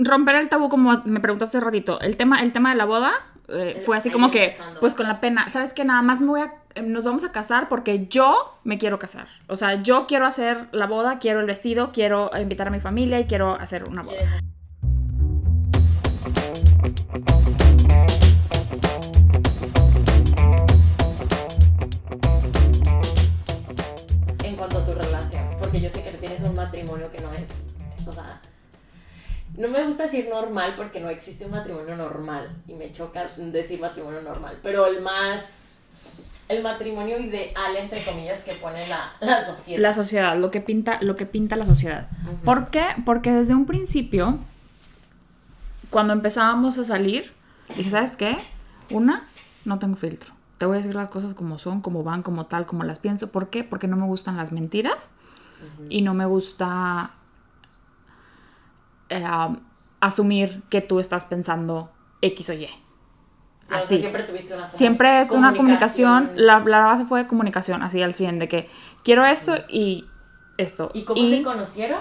[0.00, 3.12] romper el tabú, como me preguntaste hace ratito, el tema, el tema de la boda
[3.48, 5.84] eh, fue así como que, pues con la pena, ¿sabes qué?
[5.84, 9.28] Nada más me voy a, eh, nos vamos a casar porque yo me quiero casar.
[9.48, 13.20] O sea, yo quiero hacer la boda, quiero el vestido, quiero invitar a mi familia
[13.20, 14.16] y quiero hacer una boda.
[14.18, 14.42] ¿Quieres-
[24.44, 27.50] En cuanto a tu relación, porque yo sé que tienes un matrimonio que no es,
[28.06, 28.40] o sea,
[29.58, 33.80] no me gusta decir normal porque no existe un matrimonio normal y me choca decir
[33.80, 35.78] matrimonio normal, pero el más,
[36.48, 39.80] el matrimonio ideal entre comillas que pone la, la sociedad.
[39.80, 42.08] La sociedad, lo que pinta, lo que pinta la sociedad.
[42.44, 42.84] ¿Por qué?
[43.04, 44.38] Porque desde un principio,
[45.90, 47.32] cuando empezábamos a salir,
[47.76, 48.36] dije, ¿sabes qué?
[48.90, 49.26] Una,
[49.64, 50.32] no tengo filtro.
[50.58, 53.30] Te voy a decir las cosas como son, como van, como tal, como las pienso.
[53.30, 53.64] ¿Por qué?
[53.64, 55.10] Porque no me gustan las mentiras
[55.88, 57.10] y no me gusta
[59.08, 59.60] eh, um,
[60.00, 61.90] asumir que tú estás pensando
[62.22, 62.68] X o Y.
[63.66, 63.98] Sea, Así.
[63.98, 68.38] siempre tuviste una Siempre es una comunicación, la, la base fue comunicación, así al 100,
[68.38, 68.70] de que
[69.02, 70.06] quiero esto y
[70.56, 70.90] esto.
[70.94, 72.00] ¿Y cómo se conocieron?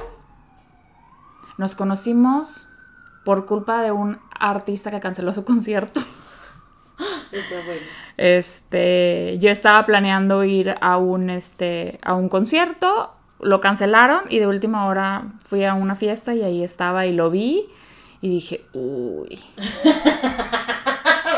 [1.57, 2.67] Nos conocimos
[3.23, 6.01] por culpa de un artista que canceló su concierto.
[7.31, 7.81] Está bueno.
[8.17, 14.47] Este, yo estaba planeando ir a un, este, a un concierto, lo cancelaron y de
[14.47, 17.65] última hora fui a una fiesta y ahí estaba y lo vi
[18.21, 19.39] y dije, uy,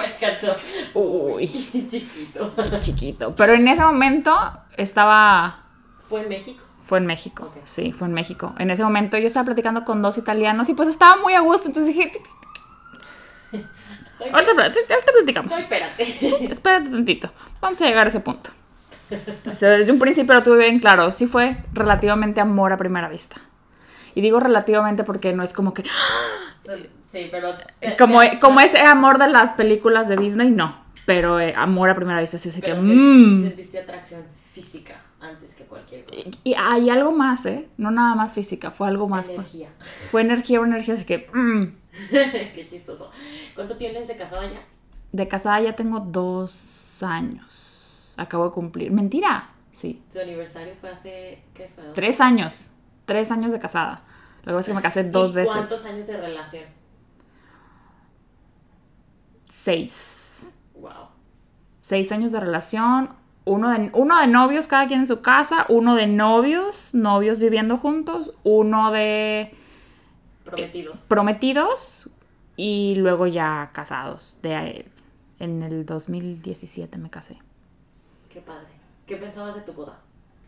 [0.01, 0.55] Me encantó.
[0.93, 1.47] uy,
[1.87, 2.53] Chiquito.
[2.79, 3.35] chiquito.
[3.35, 4.35] Pero en ese momento
[4.77, 5.63] estaba,
[6.09, 6.63] ¿Fue en México?
[6.83, 8.53] fue en México, sí, fue en México.
[8.59, 11.67] En ese momento yo estaba platicando con dos italianos y pues estaba muy a gusto,
[11.67, 12.11] entonces dije,
[14.31, 15.51] ahorita, ahorita platicamos.
[15.51, 16.47] No, espérate.
[16.51, 17.29] Espérate tantito.
[17.59, 18.51] Vamos a llegar a ese punto.
[19.51, 21.11] O sea, desde un principio lo tuve bien claro.
[21.11, 23.37] Sí fue relativamente amor a primera vista.
[24.15, 25.83] Y digo relativamente porque no es como que...
[27.11, 27.53] Sí, pero...
[27.97, 30.85] Como, como ese amor de las películas de Disney, no.
[31.05, 32.61] Pero eh, amor a primera vista sí que...
[32.61, 33.43] pero mm.
[33.43, 36.21] sentiste atracción física antes que cualquier cosa.
[36.43, 37.67] Y hay algo más, ¿eh?
[37.77, 39.27] No nada más física, fue algo más.
[39.27, 39.69] Fue, Energía.
[40.11, 41.29] fue energía, una energía así que...
[41.31, 41.75] mm.
[42.11, 43.11] Qué chistoso.
[43.55, 44.61] ¿Cuánto tienes de casada ya?
[45.11, 47.66] De casada ya tengo dos años.
[48.17, 48.91] Acabo de cumplir.
[48.91, 49.51] Mentira.
[49.71, 50.03] Sí.
[50.11, 51.43] Tu aniversario fue hace...
[51.53, 51.83] ¿Qué fue?
[51.83, 52.71] ¿Dos Tres años.
[53.05, 54.01] Tres años de casada.
[54.43, 55.55] Lo que pasa es que me casé dos ¿Y veces.
[55.55, 56.63] ¿Cuántos años de relación?
[59.43, 60.53] Seis.
[60.75, 61.09] Wow.
[61.79, 63.09] Seis años de relación.
[63.45, 65.65] Uno de, uno de novios, cada quien en su casa.
[65.69, 68.33] Uno de novios, novios viviendo juntos.
[68.43, 69.53] Uno de
[70.43, 71.01] Prometidos.
[71.01, 72.09] prometidos.
[72.55, 74.39] Y luego ya casados.
[74.41, 74.85] De,
[75.39, 77.37] en el 2017 me casé.
[78.37, 78.67] Qué padre.
[79.07, 79.97] ¿Qué pensabas de tu boda?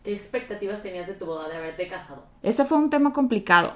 [0.04, 2.22] ¿Qué expectativas tenías de tu boda de haberte casado?
[2.40, 3.74] Ese fue un tema complicado.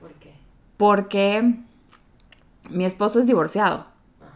[0.00, 0.32] ¿Por qué?
[0.76, 1.54] Porque
[2.68, 3.86] mi esposo es divorciado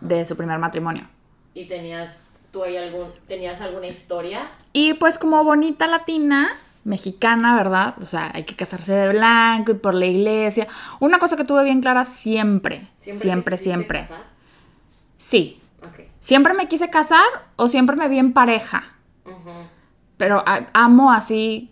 [0.01, 1.09] de su primer matrimonio.
[1.53, 3.09] ¿Y tenías tú ahí algún...
[3.27, 4.49] ¿Tenías alguna historia?
[4.73, 6.51] Y pues como bonita latina,
[6.85, 7.97] mexicana, ¿verdad?
[8.01, 10.69] O sea, hay que casarse de blanco y por la iglesia.
[11.01, 14.03] Una cosa que tuve bien clara siempre, siempre, siempre.
[14.03, 14.33] quisiste casar?
[15.17, 15.61] Sí,
[16.21, 17.27] siempre me quise casar
[17.57, 18.92] o siempre me vi en pareja.
[20.23, 21.69] Pero amo así,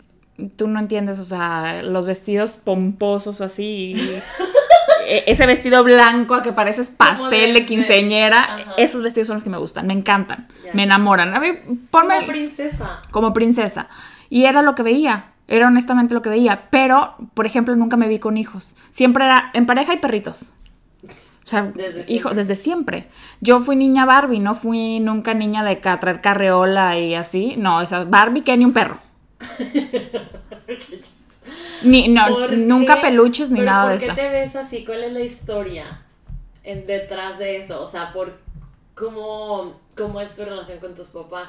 [0.56, 3.94] tú no entiendes, o sea, los vestidos pomposos así.
[5.06, 8.72] e- Ese vestido blanco a que pareces pastel de- de quinceñera, Ajá.
[8.77, 11.33] esos vestidos son los que me gustan, me encantan, me enamoran.
[11.33, 11.47] A mí,
[11.93, 13.00] ponme Como princesa.
[13.12, 13.87] como princesa.
[14.31, 16.62] Y era lo que veía, era honestamente lo que veía.
[16.71, 18.75] Pero, por ejemplo, nunca me vi con hijos.
[18.91, 20.55] Siempre era en pareja y perritos.
[21.03, 22.34] O sea, Desde hijo, siempre.
[22.34, 23.09] desde siempre.
[23.41, 27.55] Yo fui niña Barbie, no fui nunca niña de ca- traer carreola y así.
[27.56, 28.99] No, esa Barbie que ni un perro.
[30.66, 31.00] Qué.
[31.83, 33.00] Ni, no, ¿Por nunca qué?
[33.03, 34.15] peluches ni ¿Pero nada ¿por de qué eso.
[34.15, 34.84] te ves así?
[34.84, 36.03] ¿Cuál es la historia
[36.62, 37.82] en, detrás de eso?
[37.82, 38.38] O sea, por
[38.94, 41.49] cómo, cómo es tu relación con tus papás.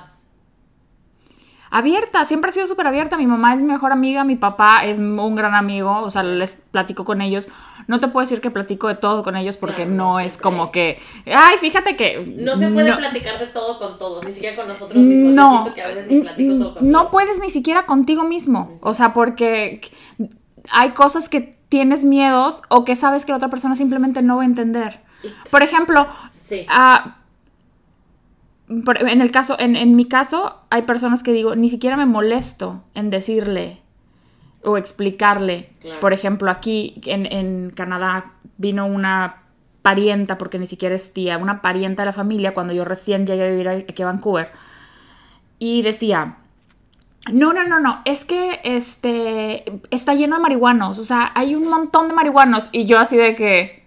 [1.74, 3.16] Abierta, siempre ha sido súper abierta.
[3.18, 6.56] Mi mamá es mi mejor amiga, mi papá es un gran amigo, o sea, les
[6.56, 7.48] platico con ellos.
[7.88, 10.72] No te puedo decir que platico de todo con ellos porque Claro, no es como
[10.72, 12.36] que, ay, fíjate que...
[12.38, 15.30] No se puede no- platicar de todo con todos, ni siquiera con nosotros mismos.
[15.30, 16.92] Yo No, siento que a veces ni platico todo contigo.
[16.92, 18.78] no puedes ni siquiera contigo mismo.
[18.82, 19.80] O sea, porque
[20.72, 24.42] hay cosas que tienes miedos o que sabes que la otra persona simplemente no va
[24.44, 25.00] a entender.
[25.50, 26.06] Por ejemplo,
[26.38, 26.66] Sí.
[26.70, 27.16] ah,
[28.86, 32.06] por- en el caso, en, en mi caso, hay personas que digo, ni siquiera me
[32.06, 33.82] molesto en decirle
[34.64, 35.70] o explicarle.
[35.82, 36.00] Claro.
[36.00, 39.38] Por ejemplo, aquí en, en Canadá vino una
[39.82, 43.46] parienta, porque ni siquiera es tía, una parienta de la familia cuando yo recién llegué
[43.46, 44.52] a vivir aquí a Vancouver.
[45.58, 46.38] Y decía,
[47.32, 51.70] no, no, no, no, es que este está lleno de marihuanos, o sea, hay un
[51.70, 52.70] montón de marihuanos.
[52.72, 53.81] Y yo así de que,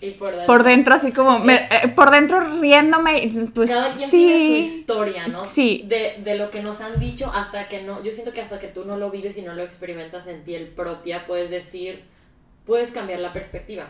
[0.00, 0.46] Y por dentro.
[0.46, 4.16] Por dentro, así como, me- eh, por dentro riéndome, pues Cada quien sí.
[4.18, 5.46] tiene su historia, ¿no?
[5.46, 5.84] Sí.
[5.86, 8.02] De, de lo que nos han dicho hasta que no.
[8.02, 10.68] Yo siento que hasta que tú no lo vives y no lo experimentas en piel
[10.68, 12.04] propia, puedes decir.
[12.66, 13.86] Puedes cambiar la perspectiva.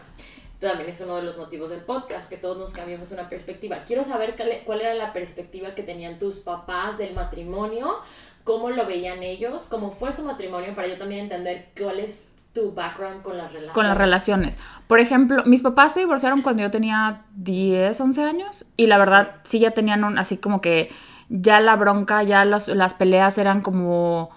[0.60, 3.84] También es uno de los motivos del podcast, que todos nos cambiamos una perspectiva.
[3.86, 7.96] Quiero saber cuál, cuál era la perspectiva que tenían tus papás del matrimonio,
[8.44, 12.25] cómo lo veían ellos, cómo fue su matrimonio, para yo también entender cuál es
[12.56, 13.74] tu background con las relaciones.
[13.74, 14.58] con las relaciones.
[14.88, 19.36] Por ejemplo, mis papás se divorciaron cuando yo tenía 10, 11 años y la verdad
[19.44, 20.88] sí ya tenían un, así como que
[21.28, 24.30] ya la bronca, ya los- las peleas eran como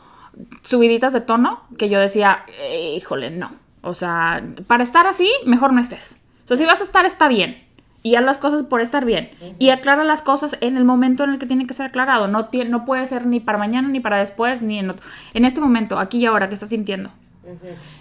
[0.61, 3.51] subiditas de tono, que yo decía, "Eh, híjole, no.
[3.81, 6.19] O sea, para estar así, mejor no estés.
[6.45, 7.57] O sea, si vas a estar, está bien.
[8.01, 9.29] Y haz las cosas por estar bien.
[9.59, 12.27] Y aclara las cosas en el momento en el que tiene que ser aclarado.
[12.27, 15.05] No, tie- no puede ser ni para mañana, ni para después, ni en otro.
[15.33, 17.09] En este momento, aquí y ahora, que estás sintiendo?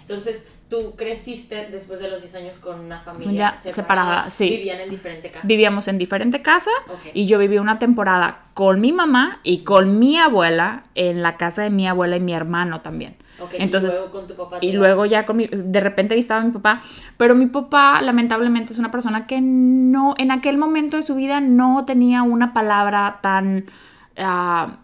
[0.01, 4.49] Entonces, tú creciste después de los 10 años con una familia Familia separada, sí.
[4.49, 5.47] Vivían en diferente casa.
[5.47, 6.71] Vivíamos en diferente casa
[7.13, 11.63] y yo viví una temporada con mi mamá y con mi abuela en la casa
[11.63, 13.15] de mi abuela y mi hermano también.
[13.41, 14.57] Ok, Entonces, y luego con tu papá.
[14.61, 16.81] y luego ya con mi, de repente visitaba a mi papá,
[17.17, 21.39] pero mi papá lamentablemente es una persona que no, en aquel momento de su vida
[21.39, 23.65] no tenía una palabra tan,
[24.17, 24.79] ah,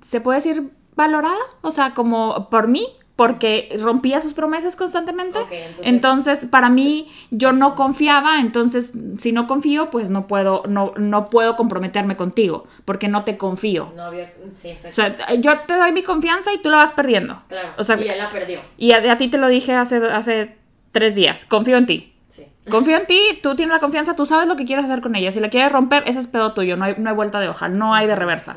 [0.00, 5.38] se puede decir valorada, o sea, como por mí, porque rompía sus promesas constantemente.
[5.38, 10.62] Ok, entonces- entonces, para mí, yo no confiaba, entonces, si no confío, pues no puedo,
[10.68, 13.92] no, no puedo comprometerme contigo, porque no te confío.
[13.94, 14.32] No había.
[14.54, 14.74] Sí.
[14.88, 17.40] O sea, yo te doy mi confianza y tú la vas perdiendo.
[17.48, 17.68] claro.
[17.78, 18.60] O sea, y él la perdió.
[18.78, 20.56] y a, a ti te lo dije hace, hace
[20.90, 21.44] tres días.
[21.44, 22.14] Confío en ti.
[22.26, 22.46] Sí.
[22.68, 25.30] Confío en ti, tú tienes la confianza, tú sabes lo que quieres hacer con ella.
[25.30, 27.68] Si la quieres romper, ese es pedo tuyo, no hay, no hay vuelta de hoja,
[27.68, 28.56] no hay de reversa.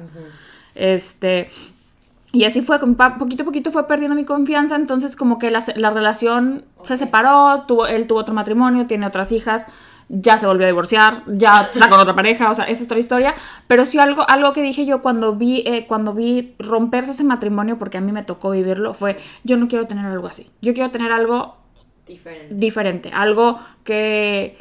[0.73, 1.51] Este.
[2.37, 2.79] Y así fue,
[3.17, 7.63] poquito a poquito fue perdiendo mi confianza, entonces como que la, la relación se separó,
[7.67, 9.65] tuvo, él tuvo otro matrimonio, tiene otras hijas,
[10.07, 12.99] ya se volvió a divorciar, ya está con otra pareja, o sea, esa es otra
[12.99, 13.33] historia.
[13.65, 17.79] Pero sí algo, algo que dije yo cuando vi, eh, cuando vi romperse ese matrimonio,
[17.79, 20.91] porque a mí me tocó vivirlo, fue, yo no quiero tener algo así, yo quiero
[20.91, 21.57] tener algo
[22.05, 22.53] Diferente.
[22.53, 24.59] diferente, algo que,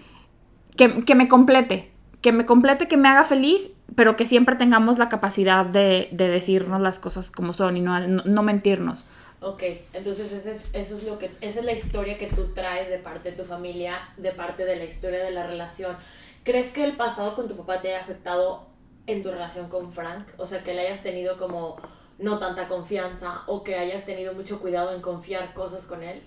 [0.78, 1.92] que, que me complete,
[2.26, 6.26] que me complete, que me haga feliz, pero que siempre tengamos la capacidad de, de
[6.26, 9.04] decirnos las cosas como son y no, no, no mentirnos.
[9.40, 9.62] Ok,
[9.92, 12.98] entonces ese es, eso es lo que, esa es la historia que tú traes de
[12.98, 15.96] parte de tu familia, de parte de la historia de la relación.
[16.42, 18.66] ¿Crees que el pasado con tu papá te haya afectado
[19.06, 20.26] en tu relación con Frank?
[20.36, 21.76] O sea, que le hayas tenido como
[22.18, 26.24] no tanta confianza o que hayas tenido mucho cuidado en confiar cosas con él.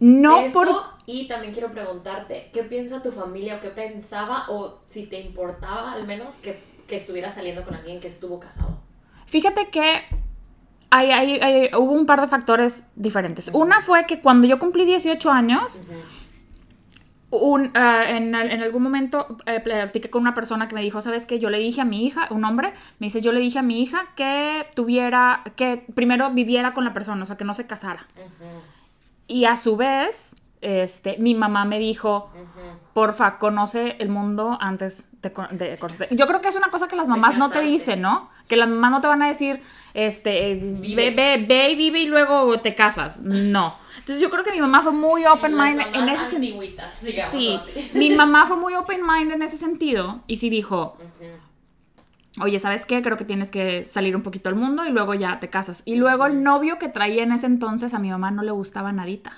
[0.00, 0.68] No Eso, por...
[1.06, 5.92] y también quiero preguntarte, ¿qué piensa tu familia o qué pensaba o si te importaba
[5.92, 8.78] al menos que, que estuvieras saliendo con alguien que estuvo casado?
[9.26, 10.02] Fíjate que
[10.90, 13.48] hay, hay- hay- hubo un par de factores diferentes.
[13.52, 15.78] Una fue que cuando yo cumplí 18 años,
[17.30, 21.26] un, ah, en, en algún momento eh, platiqué con una persona que me dijo, ¿sabes
[21.26, 21.38] qué?
[21.38, 23.82] Yo le dije a mi hija, un hombre, me dice, yo le dije a mi
[23.82, 28.06] hija que tuviera, que primero viviera con la persona, o sea, que no se casara.
[29.28, 32.30] Y a su vez, este, mi mamá me dijo,
[32.94, 36.16] porfa, conoce el mundo antes de, de conocerte".
[36.16, 38.30] Yo creo que es una cosa que las mamás no te dicen, ¿no?
[38.48, 39.62] Que las mamás no te van a decir,
[39.94, 41.10] este, Vive.
[41.10, 43.20] ve, ve, ve y vive y luego te casas.
[43.20, 43.76] No.
[43.98, 46.62] Entonces yo creo que mi mamá fue muy open mind en ese sentido.
[46.88, 47.60] Sí, así.
[47.94, 50.96] mi mamá fue muy open mind en ese sentido y sí dijo,
[52.42, 53.02] oye, ¿sabes qué?
[53.02, 55.82] Creo que tienes que salir un poquito al mundo y luego ya te casas.
[55.84, 58.92] Y luego el novio que traía en ese entonces a mi mamá no le gustaba
[58.92, 59.32] nadita.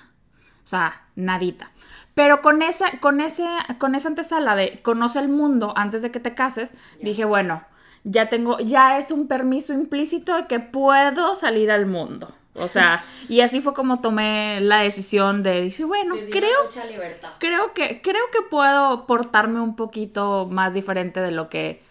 [0.64, 1.70] O sea, nadita.
[2.14, 3.46] Pero con esa, con ese,
[3.78, 7.64] con esa antesala de conoce el mundo antes de que te cases, dije, bueno,
[8.04, 12.34] ya tengo, ya es un permiso implícito de que puedo salir al mundo.
[12.54, 17.30] O sea, y así fue como tomé la decisión de decir, bueno, creo mucha libertad.
[17.38, 21.82] creo que, creo que puedo portarme un poquito más diferente de lo que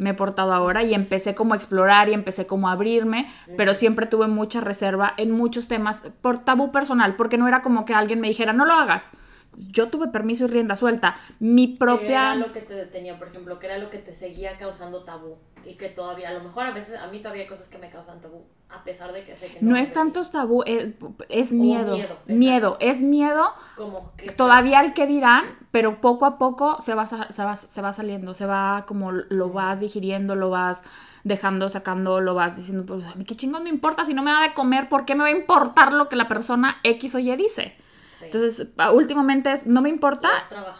[0.00, 3.26] me he portado ahora y empecé como a explorar y empecé como a abrirme,
[3.56, 7.84] pero siempre tuve mucha reserva en muchos temas por tabú personal, porque no era como
[7.84, 9.12] que alguien me dijera, no lo hagas.
[9.56, 11.16] Yo tuve permiso y rienda suelta.
[11.38, 12.32] Mi ¿Qué propia...
[12.32, 13.58] era lo que te detenía, por ejemplo?
[13.58, 15.36] ¿Qué era lo que te seguía causando tabú?
[15.64, 17.90] Y que todavía, a lo mejor a veces, a mí todavía hay cosas que me
[17.90, 20.94] causan tabú, a pesar de que sé que No me es tanto tabú, es,
[21.28, 21.96] es miedo.
[21.96, 26.94] miedo, Miedo, es miedo Como que todavía el que dirán, pero poco a poco se
[26.94, 30.82] va, se va, se va saliendo, se va como lo vas digiriendo, lo vas
[31.24, 34.30] dejando, sacando, lo vas diciendo, pues a mí qué chingón me importa, si no me
[34.30, 37.18] da de comer, ¿por qué me va a importar lo que la persona X o
[37.18, 37.76] Y dice?
[38.20, 38.26] Sí.
[38.26, 40.28] Entonces, últimamente es, no me importa,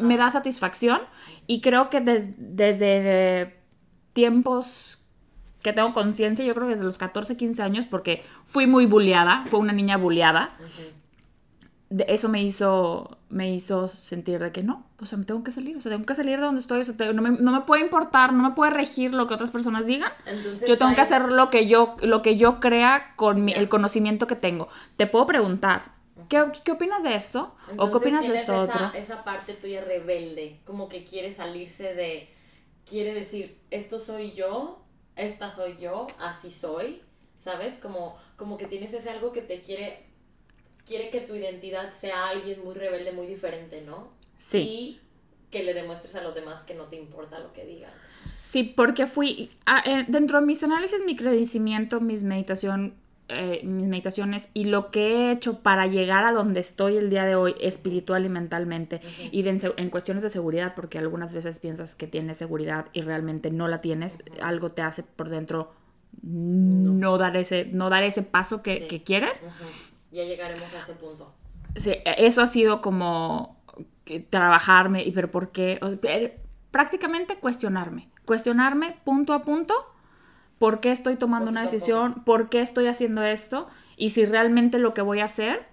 [0.07, 1.01] me da satisfacción
[1.47, 3.57] y creo que des- desde eh,
[4.13, 4.99] tiempos
[5.63, 9.43] que tengo conciencia, yo creo que desde los 14, 15 años, porque fui muy bulleada,
[9.47, 10.53] fue una niña bulleada,
[11.91, 15.53] de- eso me hizo, me hizo sentir de que no, o sea, me tengo que
[15.53, 17.53] salir, o sea, tengo que salir de donde estoy, o sea, te- no, me, no
[17.53, 20.13] me puede importar, no me puede regir lo que otras personas digan.
[20.25, 23.69] Entonces, Yo tengo que hacer lo que yo, lo que yo crea con mi- el
[23.69, 24.69] conocimiento que tengo.
[24.97, 25.83] Te puedo preguntar,
[26.31, 27.41] ¿qué, qué opinas de esto?
[27.41, 28.99] ¿O qué Entonces opinas de esto esa, otro?
[28.99, 32.31] esa parte tuya rebelde, como que quiere salirse de,
[32.89, 34.83] quiere decir, esto soy yo,
[35.17, 37.03] esta soy yo, así soy,
[37.39, 37.77] ¿sabes?
[37.77, 40.07] Como, como que tienes ese algo que te quiere,
[40.87, 44.09] quiere que tu identidad sea alguien muy rebelde, muy diferente, ¿no?
[44.39, 44.59] Sí.
[44.59, 45.01] Y
[45.51, 47.93] que le demuestres a los demás que no te importa lo que digan.
[48.43, 52.95] Sí, porque fui, ah, eh, dentro de mis análisis, mi crecimiento, mis meditación,
[53.31, 57.25] eh, mis meditaciones y lo que he hecho para llegar a donde estoy el día
[57.25, 61.95] de hoy, espiritual y mentalmente, y de en, cuestiones de seguridad, porque algunas veces piensas
[61.95, 65.73] que tienes seguridad y realmente no la tienes, algo te hace por dentro
[66.23, 68.89] no, dar ese, no dar ese paso que, Sí.
[68.89, 69.43] que quieres.
[70.11, 71.33] Ya llegaremos a ese punto.
[71.77, 73.57] Sí, eso ha sido como
[74.29, 75.79] trabajarme, y pero ¿por qué?
[76.03, 76.37] Eh,
[76.71, 78.09] Prácticamente cuestionarme.
[78.25, 79.75] Cuestionarme punto a punto
[80.61, 84.95] por qué estoy tomando una decisión, por qué estoy haciendo esto, y si realmente lo
[84.95, 85.67] que voy a hacer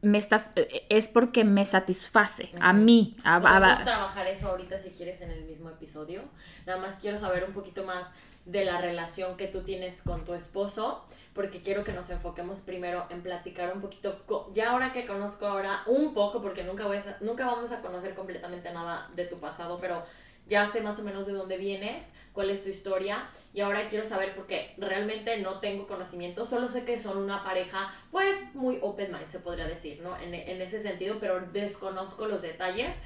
[0.00, 3.16] me estás, eh, es porque me satisface a mí.
[3.24, 6.22] a- Podemos a- trabajar eso ahorita si quieres en el mismo episodio.
[6.66, 8.08] Nada más quiero saber un poquito más
[8.44, 13.06] de la relación que tú tienes con tu esposo, porque quiero que nos enfoquemos primero
[13.10, 17.16] en platicar un poquito, ya ahora que conozco ahora un poco, porque nunca, voy a,
[17.20, 20.04] nunca vamos a conocer completamente nada de tu pasado, pero
[20.48, 24.04] ya sé más o menos de dónde vienes, cuál es tu historia, y ahora quiero
[24.04, 29.12] saber porque realmente no tengo conocimiento, solo sé que son una pareja, pues muy open
[29.12, 30.16] mind, se podría decir, ¿no?
[30.18, 32.98] En, en ese sentido, pero desconozco los detalles,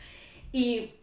[0.53, 0.95] y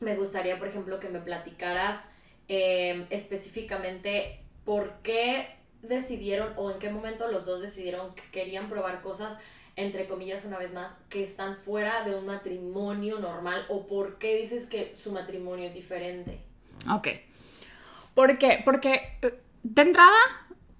[0.00, 2.10] me gustaría, por ejemplo, que me platicaras
[2.48, 9.00] eh, específicamente por qué decidieron o en qué momento los dos decidieron que querían probar
[9.00, 9.38] cosas,
[9.78, 14.36] entre comillas, una vez más, que están fuera de un matrimonio normal o por qué
[14.36, 16.40] dices que su matrimonio es diferente.
[16.90, 17.08] Ok.
[18.14, 18.60] ¿Por qué?
[18.64, 20.16] Porque eh, de entrada,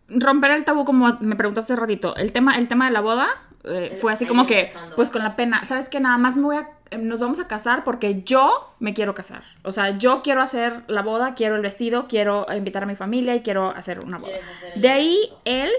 [0.09, 3.29] romper el tabú, como me preguntaste hace ratito, el tema, el tema de la boda
[3.63, 4.97] eh, fue así como que, empezando.
[4.97, 6.01] pues con la pena, ¿sabes qué?
[6.01, 9.45] Nada más me voy a, eh, nos vamos a casar porque yo me quiero casar.
[9.63, 13.37] O sea, yo quiero hacer la boda, quiero el vestido, quiero invitar a mi familia
[13.37, 14.33] y quiero hacer una boda.
[14.57, 15.41] Hacer De ahí, evento.
[15.45, 15.71] él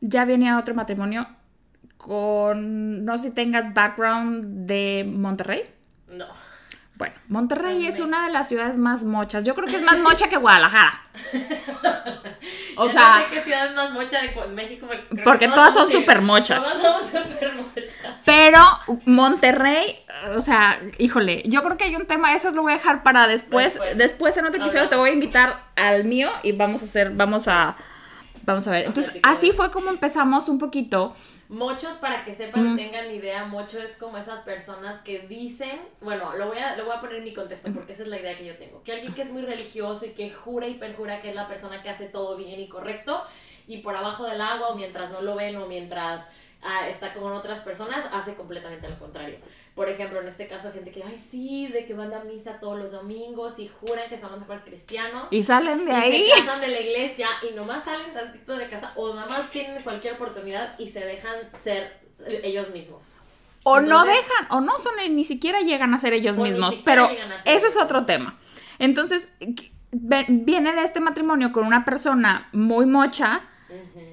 [0.00, 1.26] ya venía a otro matrimonio
[1.98, 5.64] con, no sé si tengas background de Monterrey.
[6.08, 6.26] No.
[6.96, 9.44] Bueno, Monterrey es una de las ciudades más mochas.
[9.44, 11.02] Yo creo que es más mocha que Guadalajara.
[12.80, 14.86] O sea, no sé qué ciudad es más mocha de México.
[15.24, 16.62] porque todas son súper mochas.
[16.62, 17.96] Todas somos súper mochas.
[18.24, 18.60] pero
[19.04, 19.98] Monterrey,
[20.36, 23.26] o sea, híjole, yo creo que hay un tema, eso lo voy a dejar para
[23.26, 23.74] después.
[23.74, 23.98] Después.
[23.98, 27.48] Después, en otro episodio te voy a invitar al mío y vamos a hacer, vamos
[27.48, 27.76] a,
[28.44, 28.86] vamos a ver.
[28.86, 31.16] Entonces, así fue como empezamos un poquito.
[31.48, 32.78] Mochos, para que sepan Mm.
[32.78, 36.84] y tengan idea, mocho es como esas personas que dicen, bueno, lo voy, a, lo
[36.84, 38.92] voy a poner en mi contexto porque esa es la idea que yo tengo, que
[38.92, 41.88] alguien que es muy religioso y que jura y perjura que es la persona que
[41.88, 43.22] hace todo bien y correcto
[43.66, 46.22] y por abajo del agua o mientras no lo ven o mientras
[46.62, 49.38] ah, está con otras personas, hace completamente lo contrario.
[49.88, 52.78] Por ejemplo, en este caso, gente que, ay, sí, de que van a misa todos
[52.78, 55.32] los domingos y juran que son los mejores cristianos.
[55.32, 56.30] Y salen de Y ahí.
[56.30, 59.82] se casan de la iglesia y nomás salen tantito de casa o nada más tienen
[59.82, 63.08] cualquier oportunidad y se dejan ser ellos mismos.
[63.64, 66.76] O no dejan, o no son, ni siquiera llegan a ser ellos mismos.
[66.84, 67.08] Pero
[67.44, 68.38] ese es otro tema.
[68.78, 69.28] Entonces,
[69.90, 73.42] viene de este matrimonio con una persona muy mocha.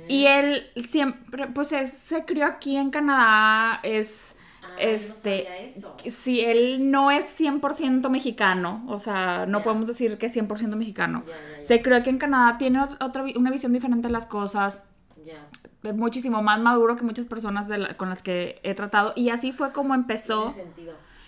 [0.07, 4.34] Y él siempre, pues es- se crió aquí en Canadá, es,
[4.75, 5.95] No este, eso.
[6.05, 11.23] si él no es 100% mexicano, o sea, no podemos decir que es 100% mexicano.
[11.67, 14.81] Se crió aquí en Canadá, tiene ot- otra, una visión diferente de las cosas,
[15.23, 15.47] Ya.
[15.83, 19.29] es muchísimo más maduro que muchas personas de la- con las que he tratado, y
[19.29, 20.53] así fue como empezó,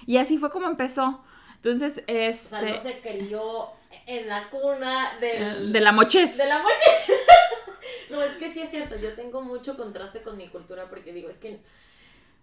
[0.06, 1.24] y así fue como empezó.
[1.56, 3.68] Entonces, O sea, este, no se crió
[4.06, 6.38] en la cuna del, de la mochez.
[6.38, 6.76] de la mocha.
[8.12, 8.96] no, es que sí es cierto.
[8.96, 11.60] Yo tengo mucho contraste con mi cultura porque digo, es que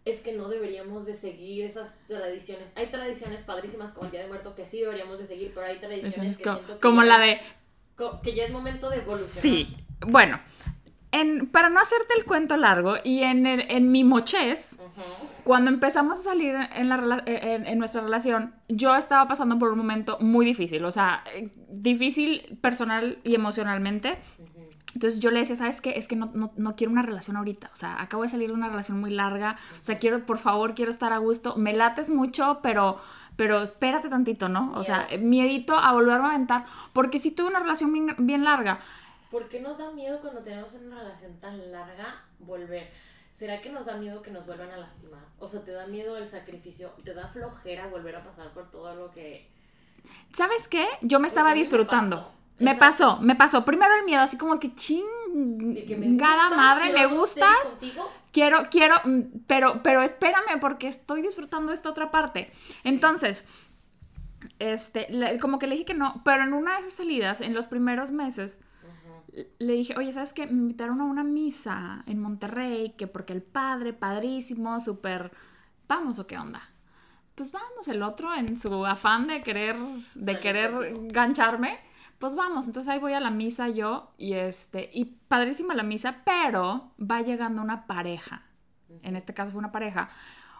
[0.05, 2.73] es que no deberíamos de seguir esas tradiciones.
[2.77, 5.79] Hay tradiciones padrísimas como el Día de Muerto que sí deberíamos de seguir, pero hay
[5.79, 7.47] tradiciones que Co- siento que como ya la es- de
[7.97, 9.43] co- que ya es momento de evolucionar.
[9.43, 10.41] Sí, bueno,
[11.13, 15.03] en, para no hacerte el cuento largo, y en, el- en mi Ujú.
[15.45, 19.71] cuando empezamos a salir en, la, rela- en, en nuestra relación, yo estaba pasando por
[19.71, 24.19] un momento muy difícil, o sea, eh, difícil personal y emocionalmente.
[24.95, 25.99] Entonces yo le decía, ¿sabes qué?
[25.99, 27.71] Es que no, no, no quiero una relación ahorita.
[27.73, 29.57] O sea, acabo de salir de una relación muy larga.
[29.81, 31.57] O sea, quiero, por favor, quiero estar a gusto.
[31.57, 32.99] Me lates mucho, pero,
[33.37, 34.73] pero espérate tantito, ¿no?
[34.75, 35.25] O sea, Miedo.
[35.25, 36.65] miedito a volverme a aventar.
[36.93, 38.81] Porque si tuve una relación bien, bien larga.
[39.31, 42.89] ¿Por qué nos da miedo cuando tenemos una relación tan larga volver?
[43.35, 45.21] ¿será que nos da miedo que nos vuelvan a lastimar?
[45.39, 48.95] O sea, te da miedo el sacrificio, te da flojera volver a pasar por todo
[48.95, 49.51] lo que...
[50.33, 50.87] ¿Sabes qué?
[51.03, 52.33] Yo me estaba disfrutando.
[52.59, 52.79] Me Exacto.
[52.87, 53.65] pasó, me pasó.
[53.65, 57.49] Primero el miedo, así como que chingada madre, me gustas.
[57.71, 58.11] contigo.
[58.33, 62.51] Quiero, quiero, mm, pero, pero espérame porque estoy disfrutando esta otra parte.
[62.85, 63.45] Entonces,
[64.59, 67.55] este, le- como que le dije que no, pero en una de esas salidas, en
[67.55, 68.59] los primeros meses,
[69.59, 70.47] le dije, oye, ¿sabes qué?
[70.47, 75.33] Me invitaron a una misa en Monterrey, que porque el padre, padrísimo, súper,
[75.89, 76.63] vamos o qué onda.
[77.35, 79.75] Pues vamos, el otro en su afán de querer,
[80.15, 80.73] de querer
[81.09, 81.81] gancharme,
[82.19, 86.23] pues vamos, entonces ahí voy a la misa yo y este, y padrísima la misa,
[86.25, 88.43] pero va llegando una pareja,
[89.03, 90.09] en este caso fue una pareja,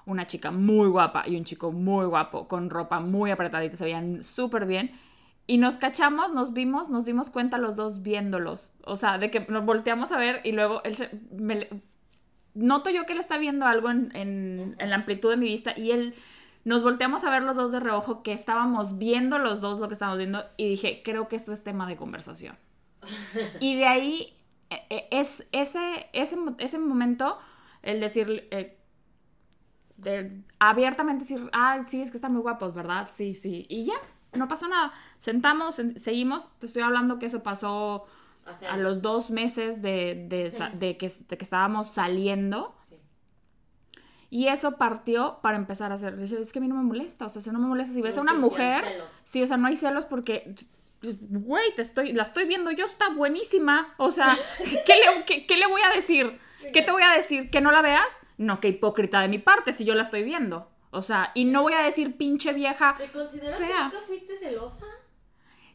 [0.07, 4.23] una chica muy guapa y un chico muy guapo, con ropa muy apretadita, se veían
[4.23, 4.93] súper bien.
[5.47, 8.73] Y nos cachamos, nos vimos, nos dimos cuenta los dos viéndolos.
[8.87, 11.69] O sea, de que nos volteamos a ver y luego él se, me
[12.55, 15.75] noto yo que él está viendo algo en, en- en la amplitud de mi vista
[15.77, 16.15] y él
[16.65, 19.95] nos volteamos a ver los dos de reojo que estábamos viendo los dos lo que
[19.95, 22.57] estábamos viendo y dije, creo que esto es tema de conversación.
[23.61, 24.35] y de ahí
[24.71, 27.39] eh, eh, es ese, ese, ese momento,
[27.83, 28.79] el decir, eh,
[29.97, 33.11] de abiertamente decir, ah, sí, es que están muy guapos, ¿verdad?
[33.15, 33.67] Sí, sí.
[33.69, 33.95] Y ya,
[34.33, 34.93] no pasó nada.
[35.21, 36.49] Sentamos, en- seguimos.
[36.59, 38.05] Te estoy hablando que eso pasó
[38.69, 42.75] a los dos meses de, de, de que, de que estábamos saliendo.
[44.37, 46.17] Y eso partió para empezar a hacer.
[46.17, 47.27] Dije, es que a mí no me molesta.
[47.27, 48.83] O sea, si no me molesta, si ves No a una mujer.
[48.85, 49.07] celos.
[49.23, 50.57] Sí, o sea, no hay celos porque.
[51.03, 53.95] Güey, te estoy, la estoy viendo yo, está buenísima.
[53.97, 54.37] O sea,
[54.87, 56.41] ¿qué le, qué- qué le voy a decir?
[56.73, 57.49] ¿Qué te voy a decir?
[57.51, 58.19] ¿Que no la veas?
[58.37, 60.69] No, qué hipócrita de mi parte si yo la estoy viendo.
[60.91, 62.95] O sea, y no voy a decir pinche vieja.
[62.99, 63.69] ¿Te consideras Fea.
[63.69, 64.87] que nunca fuiste celosa?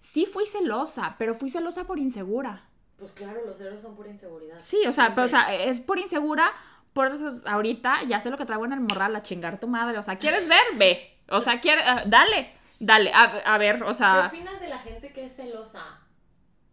[0.02, 2.64] Sí fui celosa, pero fui celosa por insegura.
[2.98, 4.60] Pues claro, los celos son por inseguridad.
[4.60, 6.52] Sí, o sea, pero, o sea, es por insegura.
[7.00, 9.98] Por eso ahorita ya sé lo que traigo en el morral, a chingar tu madre.
[9.98, 10.64] O sea, ¿quieres ver?
[10.76, 11.18] Ve.
[11.30, 11.86] O sea, ¿quieres?
[11.88, 13.12] ah, dale, dale.
[13.14, 14.28] A, a ver, o ¿Qué sea.
[14.28, 15.82] opinas de la gente que es celosa?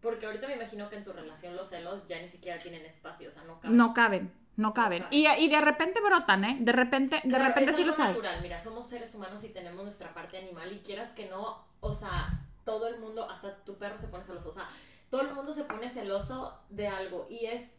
[0.01, 3.29] Porque ahorita me imagino que en tu relación los celos ya ni siquiera tienen espacio,
[3.29, 3.77] o sea, no caben.
[3.77, 5.03] No caben, no caben.
[5.05, 5.19] caben.
[5.19, 6.57] Y, y de repente brotan, ¿eh?
[6.61, 8.09] De repente, de Claro, repente es sí algo los hay.
[8.09, 11.93] natural, mira, somos seres humanos y tenemos nuestra parte animal y quieras que no, o
[11.93, 14.67] sea, todo el mundo, hasta tu perro se pone celoso, o sea,
[15.11, 17.76] todo el mundo se pone celoso de algo y es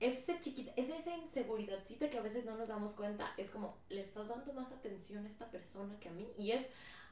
[0.00, 4.00] ese chiquita, es esa inseguridadcita que a veces no nos damos cuenta, es como, le
[4.00, 6.66] estás dando más atención a esta persona que a mí y es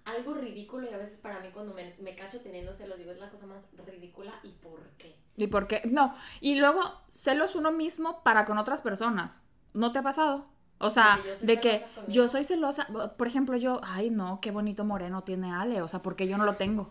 [0.05, 3.19] algo ridículo y a veces para mí cuando me, me cacho teniendo celos digo, es
[3.19, 5.15] la cosa más ridícula y por qué.
[5.37, 5.83] ¿Y por qué?
[5.85, 6.15] No.
[6.41, 6.81] Y luego,
[7.13, 9.43] celos uno mismo para con otras personas.
[9.75, 10.47] ¿No te ha pasado?
[10.79, 12.45] O sea, De que yo soy conmigo.
[12.45, 12.87] yo celosa.
[13.17, 15.83] Por ejemplo, yo, ay, no, qué bonito moreno tiene Ale.
[15.83, 16.91] O sea, porque yo no lo tengo.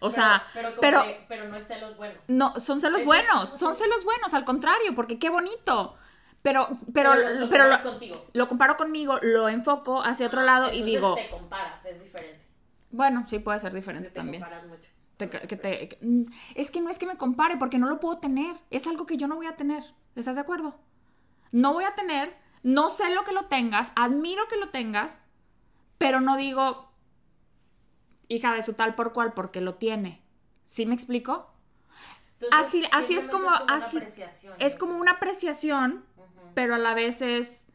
[0.00, 2.28] O sea, pero, como pero, que- pero no es celos buenos.
[2.28, 5.94] no, son celos buenos, son- celos buenos, al contrario, porque qué bonito.
[6.42, 8.26] Pero, pero, Pero lo- lo pero comparas lo, contigo.
[8.32, 12.40] lo comparo conmigo, lo enfoco hacia otro Ah, lado y digo, te comparas, es diferente.
[12.90, 14.42] bueno, sí puede ser diferente Te también.
[14.42, 14.88] comparas mucho.
[15.18, 18.00] Te- que te- que- mm, es que no es que me compare, porque no lo
[18.00, 18.56] puedo tener.
[18.70, 19.84] Es algo que yo no voy a tener.
[20.16, 20.78] ¿Estás de acuerdo?
[21.52, 25.20] No voy a tener, no sé lo que lo tengas, admiro que lo tengas,
[25.98, 26.89] pero no digo
[28.30, 30.22] hija de su tal por cual porque lo tiene.
[30.66, 31.50] ¿Sí me explico?
[32.40, 36.04] Entonces, Así- así es como- una así- apreciación, Es como una apreciación,
[36.54, 37.66] pero a la vez es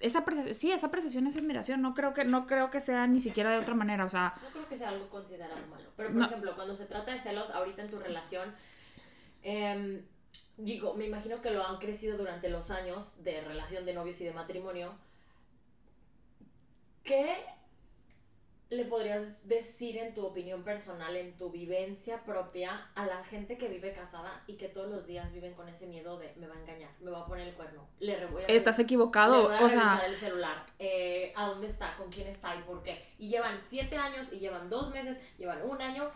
[0.00, 0.22] esa
[0.52, 1.80] sí, esa apreciación es admiración.
[1.82, 4.48] No creo que no creo que sea ni siquiera de otra manera, o sea, No
[4.50, 5.88] creo que sea algo considerado malo.
[5.96, 6.26] Pero, por No.
[6.26, 8.54] ejemplo, cuando se trata de celos, ahorita en tu relación,
[9.42, 10.02] em,
[10.58, 14.24] digo, me imagino que lo han crecido durante los años de relación de novios y
[14.24, 14.92] de matrimonio.
[17.02, 17.34] ¿Qué
[18.74, 23.68] le podrías decir en tu opinión personal, en tu vivencia propia, a la gente que
[23.68, 26.60] vive casada y que todos los días viven con ese miedo de me va a
[26.60, 29.56] engañar, me va a poner el cuerno, le voy a estás Le equivocado, voy a
[29.56, 33.02] o revisar sea, el celular, eh, a dónde está, con quién está y por qué.
[33.18, 36.10] Y llevan siete años, y llevan dos meses, llevan un año,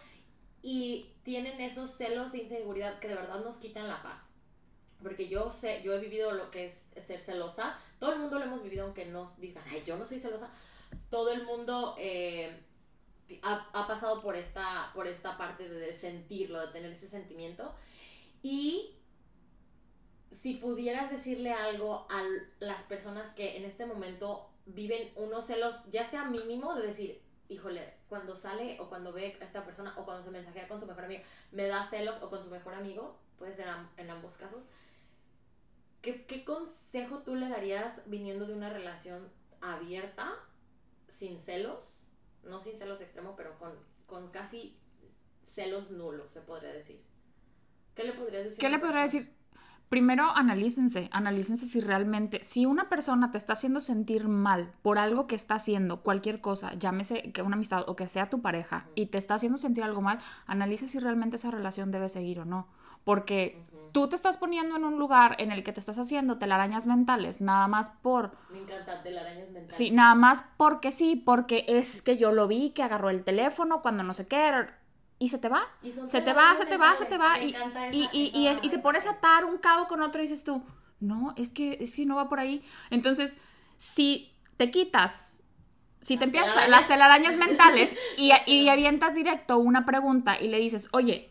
[0.63, 4.35] y tienen esos celos e inseguridad que de verdad nos quitan la paz.
[5.03, 7.79] Porque yo sé, yo he vivido lo que es ser celosa.
[8.01, 10.51] Todo el mundo lo hemos vivido, aunque nos digan, ay, yo no soy celosa.
[11.11, 12.63] Todo el mundo eh,
[13.43, 17.75] ha, ha pasado por esta, por esta parte de sentirlo, de tener ese sentimiento.
[18.43, 18.95] Y
[20.31, 22.23] si pudieras decirle algo a
[22.61, 27.95] las personas que en este momento viven unos celos, ya sea mínimo, de decir, híjole,
[28.09, 31.05] cuando sale o cuando ve a esta persona o cuando se mensajea con su mejor
[31.05, 31.23] amigo,
[31.53, 34.67] me da celos o con su mejor amigo, puede ser en ambos casos,
[36.03, 40.35] ¿qué, qué consejo tú le darías viniendo de una relación abierta,
[41.09, 42.09] sin celos,
[42.45, 43.73] no sin celos extremos, pero con,
[44.07, 44.79] con casi
[45.43, 47.03] celos nulos, se podría decir?
[47.95, 48.59] ¿Qué le podrías decir?
[48.59, 49.39] ¿qué le podría decir?
[49.89, 55.27] primero analícense, analícense si realmente, si una persona te está haciendo sentir mal por algo
[55.27, 59.07] que está haciendo, cualquier cosa, llámese que una amistad o que sea tu pareja, y
[59.07, 62.69] te está haciendo sentir algo mal, analice si realmente esa relación debe seguir o no.
[63.05, 66.87] Porque tú te estás poniendo en un lugar en el que te estás haciendo telarañas
[66.87, 68.33] mentales, nada más por...
[68.51, 69.75] Me encanta telarañas mentales.
[69.75, 73.83] Sí, nada más porque sí, porque es que yo lo vi, que agarró el teléfono
[73.83, 74.67] cuando no sé qué,
[75.19, 75.63] y se te va.
[75.83, 77.41] Y Se te va, se te va, se te va.
[77.43, 79.87] Y, encanta y, esa- y, y, esa- es- y te pones a atar un cabo
[79.89, 80.63] con otro y dices tú,
[81.01, 82.63] no, es que, es que no va por ahí.
[82.91, 83.37] Entonces,
[83.77, 85.39] si te quitas,
[86.03, 86.81] si te empiezas telarañas.
[86.81, 91.31] las telarañas mentales y, y avientas directo una pregunta y le dices, oye,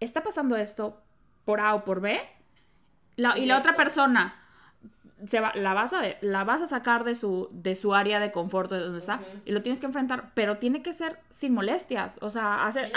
[0.00, 1.02] ¿está pasando esto
[1.48, 2.20] por A o por B?
[3.16, 4.34] La- y la otra persona
[5.26, 8.20] se va- la, vas a, de- la vas a sacar de su, de su área
[8.20, 11.54] de confort, de donde está, y lo tienes que enfrentar, pero tiene que ser sin
[11.54, 12.18] molestias.
[12.20, 12.92] O sea, hacer,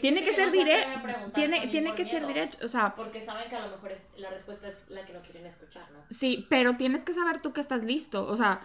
[0.00, 1.00] Tiene que ser, directo.
[1.34, 2.66] Tiene, tiene que ser directo.
[2.66, 5.20] O sea, Porque saben que a lo mejor es, la respuesta es la que no
[5.22, 6.00] quieren escuchar, ¿no?
[6.10, 8.26] sí, pero tienes que saber tú que estás listo.
[8.26, 8.60] O sea,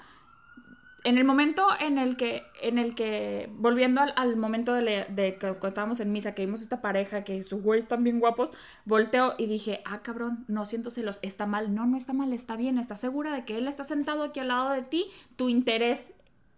[1.04, 5.06] en el momento en el que, en el que, volviendo al, al momento de, le-
[5.06, 8.20] de que cuando estábamos en misa, que vimos esta pareja, que sus güeyes están bien
[8.20, 8.54] guapos,
[8.86, 11.74] volteo y dije, ah, cabrón, no siento celos, está mal.
[11.76, 12.78] No, no está mal, está bien.
[12.78, 15.06] ¿Estás segura de que él está sentado aquí al lado de ti?
[15.36, 16.14] Tu interés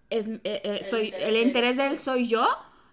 [0.10, 2.48] es, eh, eh, soy, interés el interés de él soy yo.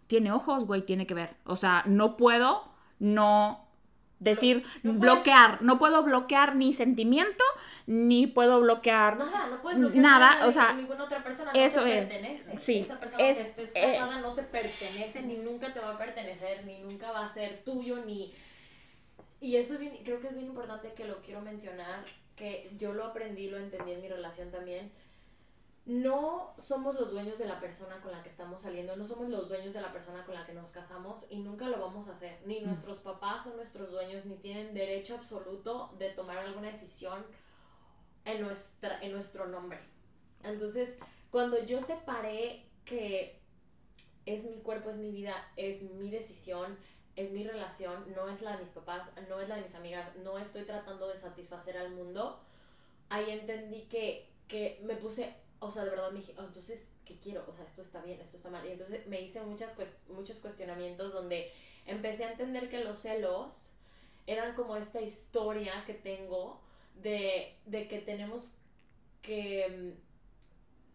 [0.07, 1.37] Tiene ojos, güey, tiene que ver.
[1.45, 3.62] O sea, no puedo no
[4.23, 5.63] decir, no puedes- bloquear.
[5.63, 7.45] No puedo bloquear ni sentimiento,
[7.87, 11.53] ni puedo bloquear Nada, no puedes bloquear Nada, nada o sea, ninguna otra persona.
[11.53, 12.59] No eso te es, pertenece.
[12.59, 15.91] sí, Esa persona es- que estés eh, casada no te pertenece, ni nunca te va
[15.95, 18.33] a pertenecer, ni nunca va a ser tuyo, ni...
[19.41, 22.05] Y eso es bien, creo que es bien importante que lo quiero mencionar,
[22.37, 24.91] que yo lo aprendí, lo entendí en mi relación también.
[25.85, 29.49] No somos los dueños de la persona con la que estamos saliendo, no somos los
[29.49, 32.41] dueños de la persona con la que nos casamos y nunca lo vamos a hacer.
[32.47, 37.27] Ni nuestros papás son nuestros dueños, ni tienen derecho absoluto de tomar alguna decisión
[38.25, 39.81] en, nuestra, en nuestro nombre.
[40.45, 40.99] Entonces,
[41.31, 43.41] cuando yo separé que
[44.27, 46.77] es mi cuerpo, es mi vida, es mi decisión,
[47.17, 50.15] es mi relación, no es la de mis papás, no es la de mis amigas,
[50.17, 52.41] no estoy tratando de satisfacer al mundo,
[53.09, 57.17] ahí entendí que, que me puse, o sea, de verdad me dije, "Oh, entonces, ¿qué
[57.19, 57.45] quiero?
[57.49, 58.67] O sea, esto está bien, esto está mal.
[58.67, 61.51] Y entonces me hice muchas cuest- muchos cuestionamientos donde
[61.87, 63.73] empecé a entender que los celos
[64.27, 66.61] eran como esta historia que tengo
[67.03, 68.53] de, de que tenemos
[69.23, 69.95] que,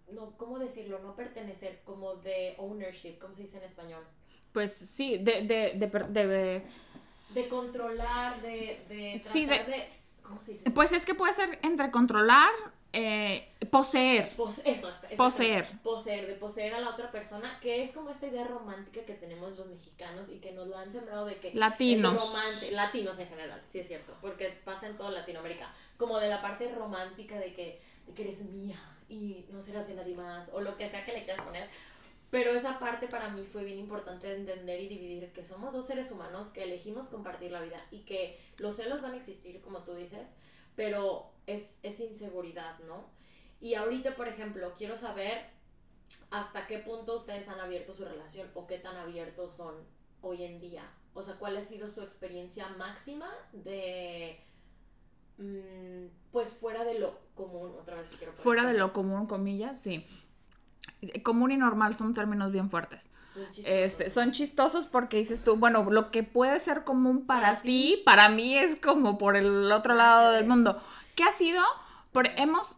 [0.09, 0.99] mm, no, ¿cómo decirlo?
[0.99, 4.03] No pertenecer, como de ownership, ¿cómo se dice en español?
[4.53, 5.87] Pues sí, de, de, de,
[6.27, 6.63] de-
[7.33, 9.89] De controlar, de, de tratar Sí, de- de,
[10.23, 10.71] ¿Cómo se dice?
[10.71, 12.51] Pues es que puede ser entre controlar,
[12.93, 14.35] eh, poseer.
[14.35, 14.91] Pos- eso.
[15.15, 15.67] Poseer.
[15.83, 19.57] Poseer, de poseer a la otra persona, que es como esta idea romántica que tenemos
[19.57, 22.19] los mexicanos y que nos lo han sembrado de que Latinos.
[22.19, 26.41] romance, latinos en general, sí es cierto, porque pasa en toda Latinoamérica, como de la
[26.41, 30.61] parte romántica de que, de que eres mía y no serás de nadie más, o
[30.61, 31.69] lo que sea que le quieras poner.
[32.29, 35.85] Pero esa parte para mí fue bien importante de entender y dividir que somos dos
[35.87, 39.83] seres humanos que elegimos compartir la vida y que los celos van a existir, como
[39.83, 40.33] tú dices,
[40.75, 43.05] pero es, es inseguridad, ¿no?
[43.59, 45.57] Y ahorita, por ejemplo, quiero saber
[46.29, 49.75] hasta qué punto ustedes han abierto su relación o qué tan abiertos son
[50.21, 50.83] hoy en día.
[51.13, 54.39] O sea, ¿cuál ha sido su experiencia máxima de...
[55.37, 59.81] mm, pues fuera de lo común, otra vez quiero poner Fuera de lo común, comillas,
[59.81, 60.05] sí.
[61.23, 63.09] Común y normal son términos bien fuertes.
[63.33, 63.79] Son chistosos.
[63.79, 68.01] Este, son chistosos porque dices tú, bueno, lo que puede ser común para, Para ti,
[68.05, 70.79] para mí es como por el otro lado del mundo.
[71.17, 71.61] ¿Qué ha sido?
[72.13, 72.77] Por, hemos...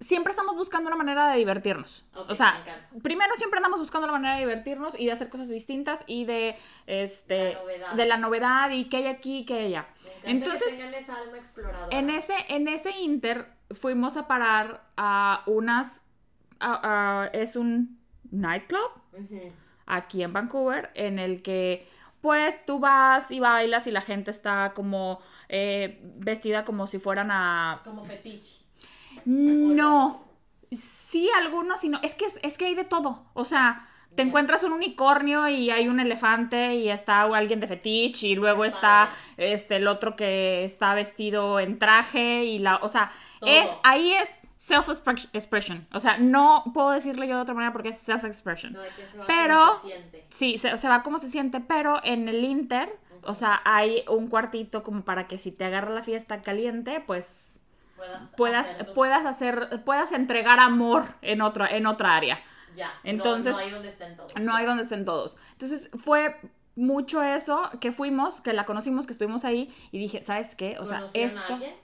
[0.00, 2.06] Siempre estamos buscando una manera de divertirnos.
[2.14, 2.62] O sea,
[3.02, 6.56] primero siempre andamos buscando la manera de divertirnos y de hacer cosas distintas y de
[6.86, 7.92] este La novedad.
[7.94, 9.88] de la novedad y qué hay aquí, qué hay allá.
[10.24, 11.88] Me Entonces, que tengan esa alma exploradora.
[11.98, 16.00] en ese, en ese inter fuimos a parar a unas.
[16.60, 17.98] a- a- es un
[18.30, 18.90] nightclub
[19.86, 21.88] aquí en Vancouver en el que
[22.20, 27.30] pues tú vas y bailas y la gente está como eh, vestida como si fueran
[27.30, 27.80] a...
[27.84, 28.62] Como fetiche.
[29.24, 30.24] No,
[30.72, 33.84] sí algunos, sino es que es, es que hay de todo, o sea...
[34.14, 38.64] Te encuentras un unicornio y hay un elefante y está alguien de fetiche y luego
[38.64, 43.48] está este el otro que está vestido en traje y la, o sea, Todo.
[43.48, 44.88] es ahí es self
[45.32, 48.74] expression, o sea, no puedo decirle yo de otra manera porque es self expression.
[48.74, 50.26] Cada quien se va Pero- se siente.
[50.28, 54.26] Sí, se, se va como se siente, pero en el Inter, o sea, hay un
[54.28, 57.60] cuartito como para que si te agarra la fiesta caliente, pues
[57.96, 62.38] Puedas, puedas, hacer tus- puedas hacer, puedas entregar amor en otra, en otra área.
[62.76, 62.92] Ya.
[63.04, 64.36] Entonces- No, no hay donde estén todos.
[64.36, 65.36] No hay donde estén todos.
[65.52, 66.36] Entonces fue
[66.76, 70.78] mucho eso, que fuimos, que la conocimos, que estuvimos ahí y dije, ¿sabes qué?
[70.78, 71.52] O sea, ¿Conocieron esto...
[71.52, 71.74] a alguien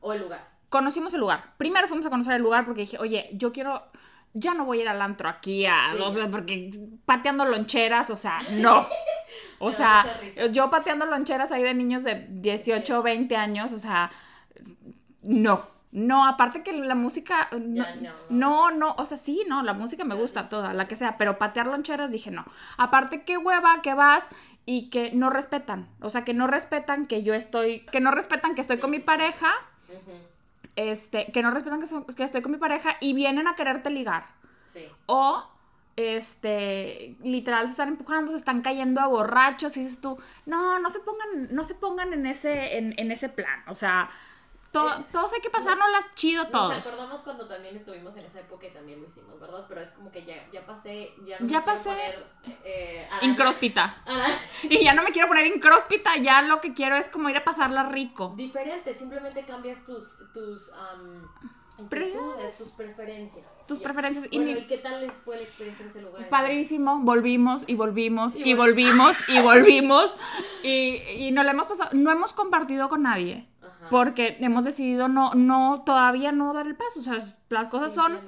[0.00, 0.53] o el lugar?
[0.74, 1.52] Conocimos el lugar.
[1.56, 3.84] Primero fuimos a conocer el lugar porque dije, oye, yo quiero...
[4.32, 5.92] Ya no voy a ir al antro aquí a...
[5.96, 6.10] Sí.
[6.10, 6.72] sea, porque
[7.06, 8.84] pateando loncheras, o sea, no.
[9.60, 10.04] O sea,
[10.50, 13.02] yo pateando loncheras ahí de niños de 18, 18.
[13.04, 14.10] 20 años, o sea,
[15.22, 15.62] no.
[15.92, 18.10] No, aparte que la música, no, no.
[18.28, 21.38] no, no, o sea, sí, no, la música me gusta toda, la que sea, pero
[21.38, 22.44] patear loncheras dije no.
[22.78, 24.28] Aparte, qué hueva que vas
[24.66, 28.56] y que no respetan, o sea, que no respetan que yo estoy, que no respetan
[28.56, 29.52] que estoy con mi pareja,
[30.76, 34.24] este, que no respetan que, estoy con mi pareja y vienen a quererte ligar.
[34.64, 34.86] Sí.
[35.06, 35.44] O,
[35.96, 40.90] este, literal se están empujando, se están cayendo a borrachos y dices tú, no, no
[40.90, 43.62] se pongan, no se pongan en ese, en, en ese plan.
[43.68, 44.10] O sea,
[44.74, 46.86] to- Eh, todos hay que pasárnoslas las chido Nos todos.
[46.86, 49.64] acordamos cuando también estuvimos en esa época y también lo hicimos, ¿verdad?
[49.68, 51.88] Pero es como que ya, ya pasé, ya no me Ya quiero pasé.
[51.90, 52.26] poner,
[52.64, 54.02] eh, Incróspita.
[54.64, 57.44] Y ya no me quiero poner incróspita, ya lo que quiero es como ir a
[57.44, 58.34] pasarla rico.
[58.36, 60.70] Diferente, simplemente cambias tus, tus
[61.76, 63.44] tus preferencias.
[63.66, 63.84] Tus Ya.
[63.84, 64.26] preferencias.
[64.30, 66.28] Y Bueno, mi- ¿y qué tal les fue la experiencia en ese lugar?
[66.28, 70.14] Padrísimo, volvimos y volvimos Y y, vol- volvimos y volvimos
[70.62, 73.48] y, y no le hemos pasado, no hemos compartido con nadie
[73.84, 73.90] Ajá.
[73.90, 77.18] porque hemos decidido no, no, todavía no dar el paso, o sea,
[77.48, 78.20] las cosas son,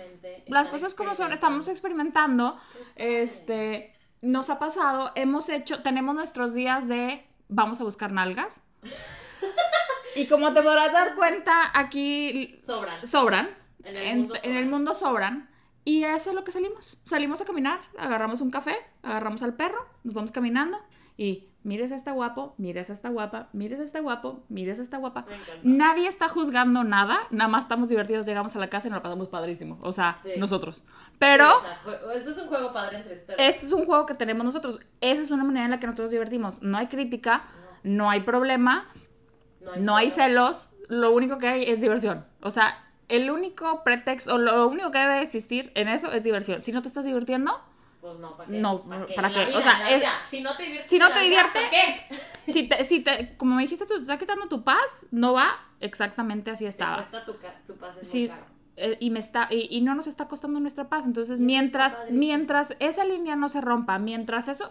[0.47, 2.57] las cosas como son, estamos experimentando,
[2.97, 8.61] este, nos ha pasado, hemos hecho, tenemos nuestros días de vamos a buscar nalgas
[10.17, 13.07] y como te podrás dar cuenta, aquí Sobran.
[13.07, 13.51] sobran.
[13.85, 14.71] En el En, mundo en el sobran.
[14.71, 15.51] mundo sobran.
[15.85, 16.99] Y eso es lo que salimos.
[17.05, 20.79] Salimos a caminar, agarramos un café, agarramos al perro, nos vamos caminando
[21.17, 24.83] y mires a esta guapo, mires a esta guapa, mires a esta guapo, mires a
[24.83, 25.27] esta guapa.
[25.65, 29.03] Nadie está juzgando nada, nada más estamos divertidos, llegamos a la casa y nos la
[29.03, 29.79] pasamos padrísimo.
[29.83, 30.31] O sea, Sí.
[30.39, 30.85] nosotros.
[31.19, 31.51] Pero
[32.15, 33.37] eso es un juego padre entre ustedes.
[33.57, 34.79] eso es un juego que tenemos nosotros.
[35.01, 36.63] Esa es una manera en la que nosotros divertimos.
[36.63, 37.45] No hay crítica,
[37.83, 38.87] no hay problema,
[39.79, 42.25] no hay celos, lo único que hay es diversión.
[42.43, 46.63] O sea, el único pretexto, o lo único que debe existir en eso es diversión.
[46.63, 47.61] Si no te estás divirtiendo,
[48.07, 48.61] Pues no, ¿para qué?
[48.61, 49.15] No, ¿Para qué?
[49.15, 49.41] ¿para En qué?
[49.41, 52.53] la vida, O sea, es- si no te diviertes, si no te divierte- ¿para qué?
[52.53, 55.49] si te, si te, como me dijiste, tú te está quitando tu paz, no va
[55.81, 57.03] exactamente así Te estaba.
[57.25, 57.35] tu,
[57.77, 58.45] pase es Sí, muy caro.
[58.77, 61.05] eh, y me está y, y no nos está costando nuestra paz.
[61.07, 64.71] Entonces, mientras mientras esa línea no se rompa, mientras eso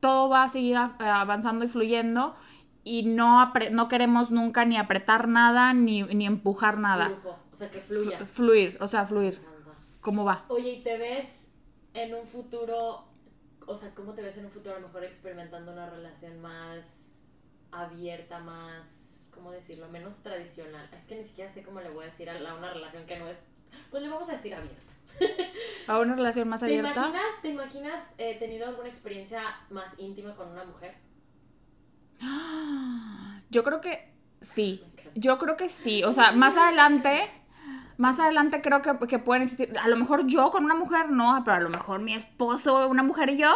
[0.00, 2.34] todo va a seguir a- avanzando y fluyendo
[2.82, 7.08] y no no queremos nunca ni apretar nada ni, ni empujar nada.
[7.10, 8.18] Flujo, o sea, que fluya.
[8.20, 9.38] Flu- Fluir, o sea, fluir.
[10.00, 10.46] ¿Cómo va?
[10.48, 11.39] Oye, ¿y te ves
[11.94, 13.04] en un futuro,
[13.66, 16.86] o sea, cómo te ves en un futuro a lo mejor experimentando una relación más
[17.72, 19.88] abierta, más, ¿cómo decirlo?
[19.88, 20.88] Menos tradicional.
[20.96, 23.18] Es que ni siquiera sé cómo le voy a decir a la- una relación que
[23.18, 23.38] no es,
[23.90, 24.92] pues le vamos a decir abierta.
[25.88, 26.90] ¿A una relación más ¿Te abierta?
[26.92, 30.94] imaginas, te imaginas eh, tenido alguna experiencia más íntima con una mujer?
[33.50, 34.82] Yo creo que sí.
[35.14, 36.04] Yo creo que sí.
[36.04, 37.28] O sea, más adelante,
[38.00, 39.72] más adelante creo que, que pueden existir.
[39.82, 43.02] A lo mejor yo con una mujer no, pero a lo mejor mi esposo, una
[43.02, 43.50] mujer y yo,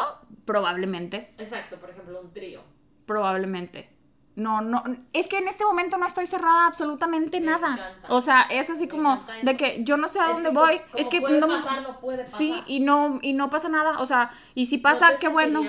[0.44, 1.34] probablemente.
[1.38, 2.60] Exacto, por ejemplo, un trío.
[3.06, 3.90] Probablemente.
[4.36, 7.74] No, no, es que en este momento no estoy cerrada a absolutamente Me nada.
[7.74, 8.08] encanta.
[8.08, 10.54] O sea, es así Me como de que yo no sé a Es dónde que
[10.54, 10.78] voy.
[10.78, 12.38] co- como es que puede no pasar, no puede pasar.
[12.38, 15.28] Sí, y no y no pasa nada, o sea, y si pasa, ¿No te qué
[15.28, 15.62] bueno.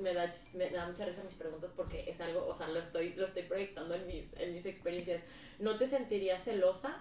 [0.00, 3.14] Me da, me da mucha risa mis preguntas porque es algo, o sea, lo estoy,
[3.14, 5.22] lo estoy proyectando en mis, en mis experiencias.
[5.60, 6.96] ¿No te sentirías celosa?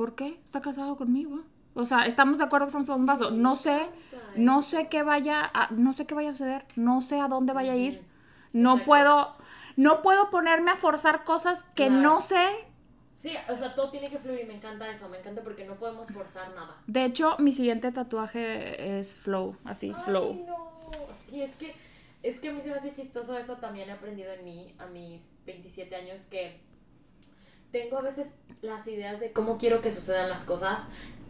[0.00, 0.40] ¿Por qué?
[0.46, 1.40] Está casado conmigo.
[1.74, 3.32] O sea, estamos de acuerdo que estamos un paso.
[3.32, 3.86] No sé,
[4.34, 7.52] no sé qué vaya a, no sé qué vaya a suceder, no sé a dónde
[7.52, 8.02] vaya a ir.
[8.54, 8.86] No Exacto.
[8.86, 9.34] puedo,
[9.76, 12.00] no puedo ponerme a forzar cosas que Claro.
[12.00, 12.46] no sé.
[13.12, 14.46] Sí, o sea, todo tiene que fluir.
[14.46, 16.78] Me encanta eso, me encanta porque no podemos forzar nada.
[16.86, 20.46] De hecho, mi siguiente tatuaje es flow, así, Ay, flow.
[20.46, 20.56] no.
[21.28, 21.74] Sí, es que,
[22.22, 23.56] es que a mí se me hace chistoso eso.
[23.56, 26.58] También he aprendido en mí a mis 27 años que
[27.72, 28.28] tengo a veces
[28.62, 30.80] las ideas de cómo quiero que sucedan las cosas.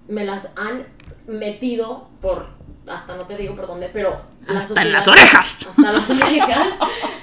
[0.08, 0.86] Me las han
[1.26, 2.48] metido por,
[2.88, 5.66] hasta no te digo por dónde, pero la Hasta en las orejas.
[5.68, 6.66] Hasta las orejas.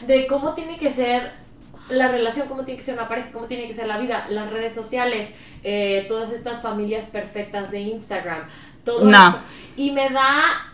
[0.06, 1.32] De cómo tiene que ser
[1.89, 4.51] la relación, cómo tiene que ser una pareja, cómo tiene que ser la vida, las
[4.51, 5.30] redes sociales,
[5.63, 8.45] eh, todas estas familias perfectas de Instagram,
[8.86, 9.30] todo No.
[9.30, 9.39] eso.
[9.77, 10.73] Y me da,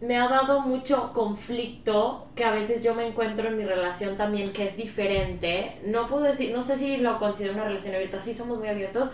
[0.00, 4.52] me ha dado mucho conflicto que a veces yo me encuentro en mi relación también
[4.52, 5.78] que es diferente.
[5.84, 9.10] No puedo decir, no sé si lo considero una relación abierta, sí somos muy abiertos.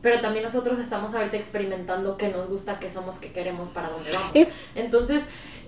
[0.00, 4.10] Pero también nosotros estamos ahorita experimentando qué nos gusta, qué somos, qué queremos, para dónde
[4.12, 4.30] vamos.
[4.34, 5.22] Es, Entonces,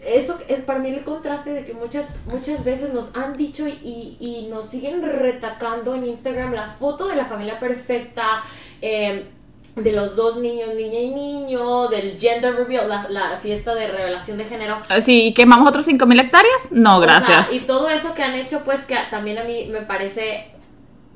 [0.05, 4.17] eso es para mí el contraste de que muchas, muchas veces nos han dicho y,
[4.19, 8.43] y nos siguen retacando en Instagram la foto de la familia perfecta,
[8.83, 9.31] eh,
[9.77, 14.39] de los dos niños, niña y niño, del gender reveal, la, la fiesta de revelación
[14.39, 14.79] de género.
[14.89, 16.69] Ah, Sí, ¿y quemamos otros 5000 hectáreas?
[16.71, 17.53] No, O sea, gracias.
[17.53, 20.47] y todo eso que han hecho, pues que también a mí me parece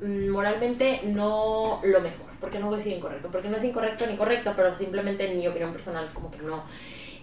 [0.01, 2.27] mm, moralmente no lo mejor.
[2.41, 5.37] Porque no voy a decir incorrecto, porque no es incorrecto ni correcto, pero simplemente en
[5.37, 6.63] mi opinión personal como que no.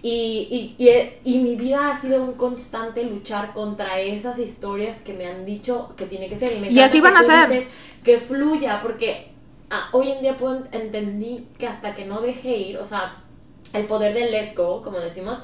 [0.03, 0.91] Y, y, y,
[1.25, 5.93] y mi vida ha sido un constante luchar contra esas historias que me han dicho
[5.97, 6.53] que tiene que ser.
[6.55, 7.67] Y, me Y así van a ser.
[8.05, 9.33] que fluya, porque
[9.71, 13.25] ah, hoy en día puedo, entendí que hasta que no deje ir, o sea,
[13.73, 15.43] el poder del let go, como decimos,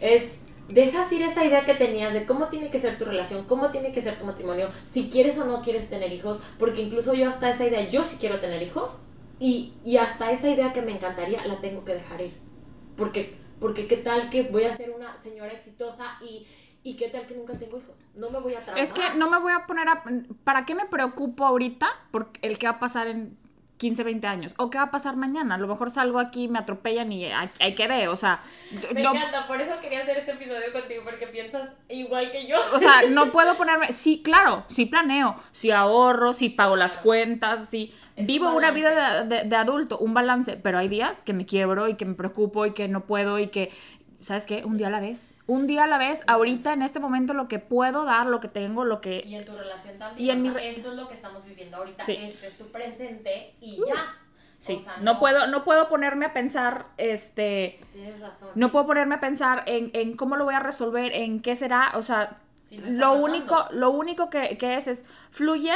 [0.00, 3.70] es dejas ir esa idea que tenías de cómo tiene que ser tu relación, cómo
[3.70, 7.28] tiene que ser tu matrimonio, si quieres o no quieres tener hijos, porque incluso yo
[7.28, 9.02] hasta esa idea, yo sí quiero tener hijos,
[9.38, 12.34] y, y hasta esa idea que me encantaría, la tengo que dejar ir.
[12.96, 16.46] Porque, porque qué tal que voy a ser una señora exitosa y,
[16.82, 17.96] y qué tal que nunca tengo hijos.
[18.14, 18.82] No me voy a traumar.
[18.82, 20.04] Es que no me voy a poner a...
[20.44, 23.36] ¿Para qué me preocupo ahorita por el que va a pasar en
[23.76, 24.54] 15, 20 años?
[24.56, 25.56] ¿O qué va a pasar mañana?
[25.56, 28.40] A lo mejor salgo aquí, me atropellan y hay, que ver, o sea...
[28.94, 32.56] Me no- encanta, por eso quería hacer este episodio contigo, porque piensas igual que yo.
[32.72, 33.92] o sea, no puedo ponerme...
[33.92, 37.92] Sí, claro, sí planeo, sí ahorro, sí pago las cuentas, sí...
[38.16, 41.32] Es Vivo un una vida de, de- de adulto, un balance, pero hay días que
[41.32, 43.70] me quiebro y que me preocupo y que no puedo y que...
[44.24, 44.64] ¿Sabes qué?
[44.64, 45.34] Un día a la vez.
[45.46, 46.22] Un día a la vez.
[46.26, 49.22] Ahorita, en este momento, lo que puedo dar, lo que tengo, lo que...
[49.26, 50.26] Y en tu relación también.
[50.26, 52.04] Y en o mi sea, esto es lo que estamos viviendo ahorita.
[52.04, 52.18] Sí.
[52.20, 54.16] Uh, Este es tu presente y ya.
[54.58, 58.48] Sí, O sea, no, puedo, no puedo ponerme a pensar, este, Tienes razón.
[58.54, 61.92] no puedo ponerme a pensar en, en cómo lo voy a resolver, en qué será,
[61.96, 62.38] o sea,
[62.70, 63.24] no lo pasando.
[63.24, 65.74] único, lo único que, que es es fluye,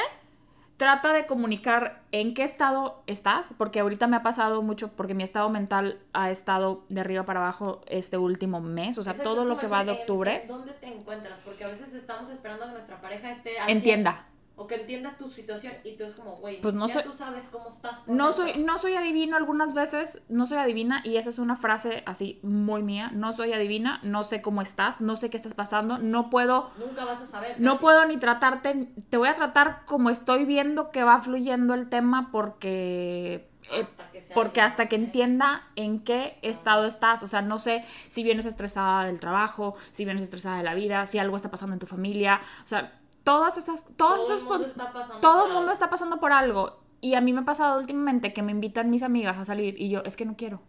[0.78, 5.24] trata de comunicar en qué estado estás, porque ahorita me ha pasado mucho, porque mi
[5.24, 9.44] estado mental ha estado de arriba para abajo este último mes, o sea, Exacto, todo
[9.44, 11.40] lo que va de octubre, ¿Dónde te encuentras?
[11.40, 14.12] Porque a veces estamos esperando que nuestra pareja esté al entienda.
[14.12, 17.12] 100, O que entienda tu situación y tú es como, güey, Pues no soy- tú
[17.12, 18.06] sabes cómo estás.
[18.08, 22.02] No soy, no soy adivino algunas veces, no soy adivina y esa es una frase
[22.06, 25.98] así muy mía, no soy adivina, no sé cómo estás, no sé qué estás pasando,
[25.98, 27.54] no puedo, Nunca vas a saber.
[27.60, 31.88] no puedo ni tratarte, te voy a tratar como estoy viendo que va fluyendo el
[31.88, 33.48] tema porque...
[33.70, 35.00] eh, Hasta que sea porque hasta que ¿eh?
[35.00, 40.04] entienda en qué estado estás, o sea, no sé si vienes estresada del trabajo, si
[40.04, 42.97] vienes estresada de la vida, si algo está pasando en tu familia, o sea,
[43.28, 45.20] todas esas, todos Todo esos el mundo está pasando.
[45.20, 45.72] todo por el mundo algo.
[45.72, 46.80] está pasando por algo.
[47.00, 49.88] Y a mí me ha pasado últimamente que me invitan mis amigas a salir y
[49.88, 50.60] yo, es que no quiero.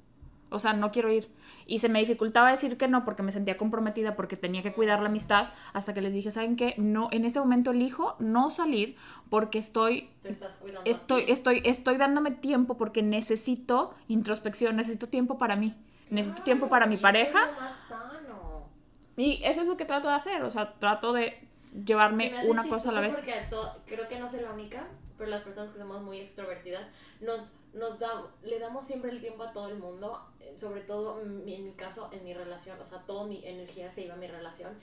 [0.51, 1.31] O sea, no quiero ir.
[1.67, 4.99] Y se me dificultaba decir que no porque me sentía comprometida, porque tenía que cuidar
[4.99, 6.73] la amistad, hasta que les dije, ¿saben qué?
[6.77, 8.95] No, en este momento elijo no salir
[9.29, 10.89] porque estoy, Te estás cuidando.
[10.89, 15.75] estoy, estoy, estoy dándome tiempo porque necesito introspección, necesito tiempo para mí,
[16.09, 17.39] necesito tiempo para mi eso pareja.
[17.49, 18.69] es lo más sano.
[19.17, 21.47] Y eso es lo que trato de hacer, o sea, trato de
[21.85, 23.15] llevarme hace una cosa a la vez.
[23.15, 26.87] Porque to- creo que no soy la única, pero las personas que somos muy extrovertidas
[27.21, 31.21] nos, nos da, le damos siempre el tiempo a todo el mundo, eh, sobre todo
[31.21, 34.27] en mi caso, en mi relación, o sea, toda mi energía se iba a mi
[34.27, 34.73] relación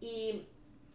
[0.00, 0.46] y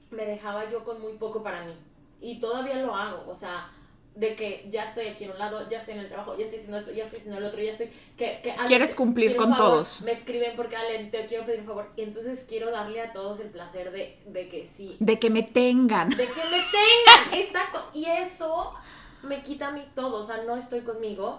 [0.10, 1.74] me dejaba yo con muy poco para mí.
[2.20, 3.70] Y todavía lo hago, o sea,
[4.18, 6.58] de que ya estoy aquí en un lado, ya estoy en el trabajo, ya estoy
[6.58, 7.90] haciendo esto, ya estoy haciendo el otro, ya estoy...
[8.18, 10.02] Que, que, Ale, Quieres cumplir con favor, todos.
[10.02, 11.92] Me escriben porque Ale, te quiero pedir un favor.
[11.96, 15.44] Y entonces quiero darle a todos el placer de, de que sí, De que me
[15.44, 16.10] tengan.
[16.10, 17.86] de que me tengan, exacto.
[17.94, 18.74] Y eso
[19.22, 21.38] me quita a mí todo, o sea, no estoy conmigo.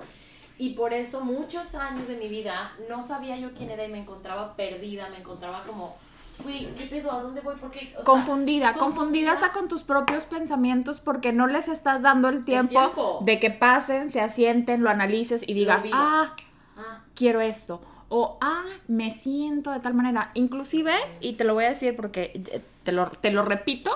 [0.56, 3.98] Y por eso muchos años de mi vida no sabía yo quién era y me
[3.98, 5.96] encontraba perdida, me encontraba como,
[6.42, 7.12] güey, ¿qué pedo?
[7.12, 7.56] ¿A dónde voy?
[7.60, 12.28] Porque, o sea, confundida, confundida hasta con tus propios pensamientos porque no les estás dando
[12.28, 13.18] el tiempo, tiempo.
[13.22, 16.34] de que pasen, se asienten, lo analices y digas, ah,
[16.78, 17.80] Ah, quiero esto.
[18.08, 20.30] O, ah, me siento de tal manera.
[20.34, 23.90] Inclusive, y te lo voy a decir porque eh, te lo, te lo repito,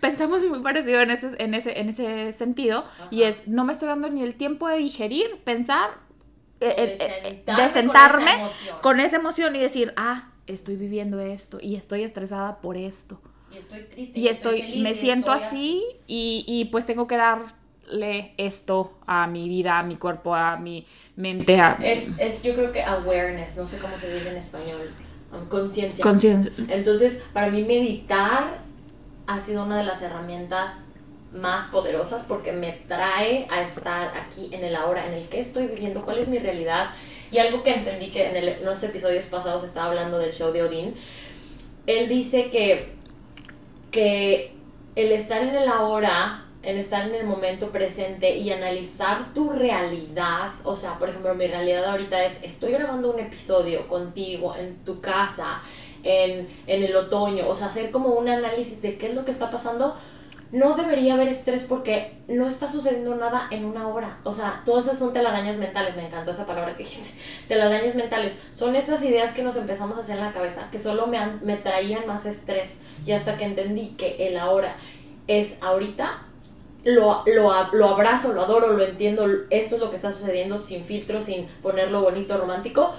[0.00, 2.84] pensamos muy parecido en ese, en ese, en ese sentido.
[3.10, 5.90] Y es, no me estoy dando ni el tiempo de digerir, pensar,
[6.60, 10.76] eh, De eh, sentarme de con sentarme esa con esa emoción y decir, ah, estoy
[10.76, 13.20] viviendo esto y estoy estresada por esto
[13.52, 14.18] y estoy triste.
[14.18, 18.98] y estoy, feliz, me y siento estoy así y, y pues tengo que darle esto
[19.06, 22.82] a mi vida, a mi cuerpo, a mi mente, a Es, es, yo creo que
[22.82, 24.90] awareness, no sé cómo se dice en español,
[25.32, 26.02] um, conciencia.
[26.02, 26.52] conciencia.
[26.68, 28.62] Entonces, para mí meditar
[29.26, 30.84] ha sido una de las herramientas
[31.32, 35.66] más poderosas porque me trae a estar aquí en el ahora, en el que estoy
[35.66, 36.90] viviendo, cuál es mi realidad.
[37.30, 40.62] Y algo que entendí que en, el- los episodios pasados estaba hablando del show de
[40.62, 40.94] Odín,
[41.86, 42.92] él dice que,
[43.90, 44.52] que
[44.96, 50.50] el estar en el ahora, el estar en el momento presente y analizar tu realidad,
[50.64, 55.00] o sea, por ejemplo, mi realidad ahorita es, estoy grabando un episodio contigo en tu
[55.00, 55.60] casa,
[56.02, 59.30] en, en el otoño, o sea, hacer como un análisis de qué es lo que
[59.30, 59.96] está pasando,
[60.50, 64.18] no debería haber estrés porque no está sucediendo nada en una hora.
[64.24, 67.10] O sea, todas esas son telarañas mentales, me encantó esa palabra que dijiste.
[67.48, 68.36] Telarañas mentales.
[68.52, 71.56] Son esas ideas que nos empezamos a hacer en la cabeza, que solo me, me
[71.56, 72.76] traían más estrés.
[73.04, 74.74] Y hasta que entendí que el ahora
[75.26, 76.22] es ahorita,
[76.84, 80.84] lo, lo, lo abrazo, lo adoro, lo entiendo, esto es lo que está sucediendo sin
[80.84, 82.94] filtro, sin ponerlo bonito, romántico,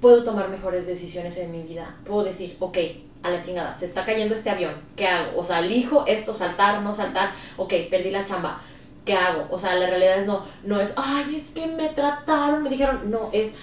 [0.00, 1.96] puedo tomar mejores decisiones en mi vida.
[2.04, 2.78] Puedo decir, ok,
[3.22, 5.38] a la chingada, se está cayendo este avión, ¿qué hago?
[5.38, 8.60] O sea, elijo esto, saltar, no saltar, ok, perdí la chamba,
[9.04, 9.46] ¿qué hago?
[9.50, 13.10] O sea, la realidad es no, no es, ay, es que me trataron, me dijeron,
[13.10, 13.54] no, es,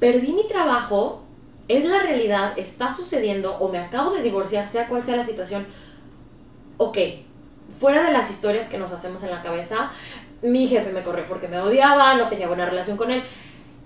[0.00, 1.22] perdí mi trabajo,
[1.68, 5.66] es la realidad, está sucediendo, o me acabo de divorciar, sea cual sea la situación,
[6.78, 6.98] ok,
[7.78, 9.90] fuera de las historias que nos hacemos en la cabeza,
[10.42, 13.22] mi jefe me corrió porque me odiaba, no tenía buena relación con él,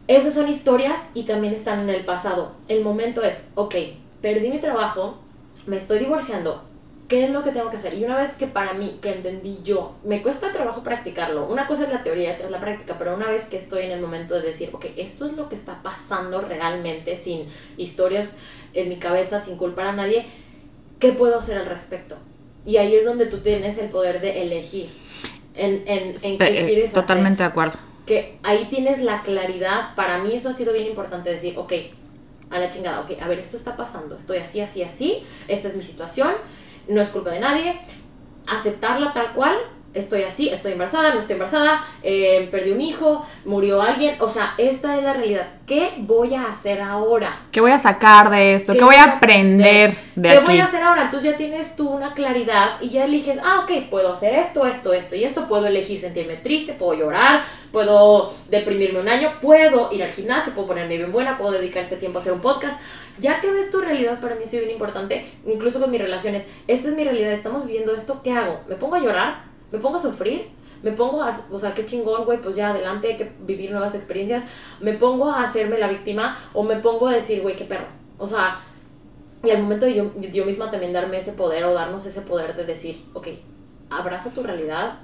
[0.08, 2.52] esas son historias y también están en el pasado.
[2.66, 3.74] El momento es, ok,
[4.20, 5.18] perdí mi trabajo,
[5.66, 6.64] me estoy divorciando,
[7.08, 7.94] ¿qué es lo que tengo que hacer?
[7.94, 11.84] Y una vez que para mí, que entendí yo, me cuesta trabajo practicarlo, una cosa
[11.84, 14.00] es la teoría y otra es la práctica, pero una vez que estoy en el
[14.00, 17.46] momento de decir, ok, esto es lo que está pasando realmente, sin
[17.76, 18.36] historias
[18.74, 20.24] en mi cabeza, sin culpar a nadie,
[20.98, 22.16] ¿qué puedo hacer al respecto?
[22.64, 24.90] Y ahí es donde tú tienes el poder de elegir
[25.54, 27.46] en, en, en qué Eh, quieres Totalmente hacer.
[27.46, 27.78] de acuerdo.
[28.06, 29.94] Que ahí tienes la claridad.
[29.94, 31.72] Para mí eso ha sido bien importante decir, ok,
[32.50, 35.76] a la chingada, ok, a ver, esto está pasando, estoy así, así, así, esta es
[35.76, 36.34] mi situación,
[36.88, 37.80] no es culpa de nadie,
[38.46, 39.56] aceptarla tal cual,
[39.92, 44.54] estoy así, estoy embarazada, no estoy embarazada, eh, perdí un hijo, murió alguien, o sea,
[44.56, 45.48] esta es la realidad.
[45.66, 47.40] ¿Qué voy a hacer ahora?
[47.50, 48.72] ¿Qué voy a sacar de esto?
[48.72, 50.44] ¿Qué, voy a aprender de ¿Qué aquí?
[50.46, 51.02] voy a hacer ahora?
[51.02, 54.92] Entonces ya tienes tú una claridad y ya eliges, ah, ok, puedo hacer esto, esto,
[54.92, 60.02] esto y esto, puedo elegir sentirme triste, puedo llorar, puedo deprimirme un año, puedo ir
[60.02, 62.80] al gimnasio, puedo ponerme bien buena, puedo dedicar este tiempo a hacer un podcast.
[63.18, 66.88] Ya que ves tu realidad, para mí es bien importante, incluso con mis relaciones, esta
[66.88, 68.60] es mi realidad, estamos viviendo esto, ¿qué hago?
[68.68, 69.49] ¿Me pongo a llorar?
[69.70, 70.48] ¿Me pongo a sufrir?
[70.82, 73.94] Me pongo a, o sea, qué chingón, güey, pues ya adelante, hay que vivir nuevas
[73.94, 74.44] experiencias.
[74.80, 77.86] Me pongo a hacerme la víctima o me pongo a decir, güey, qué perro.
[78.18, 78.60] O sea,
[79.42, 82.56] y al momento de yo, yo misma también darme ese poder o darnos ese poder
[82.56, 83.28] de decir, ok,
[83.88, 85.00] abraza tu realidad,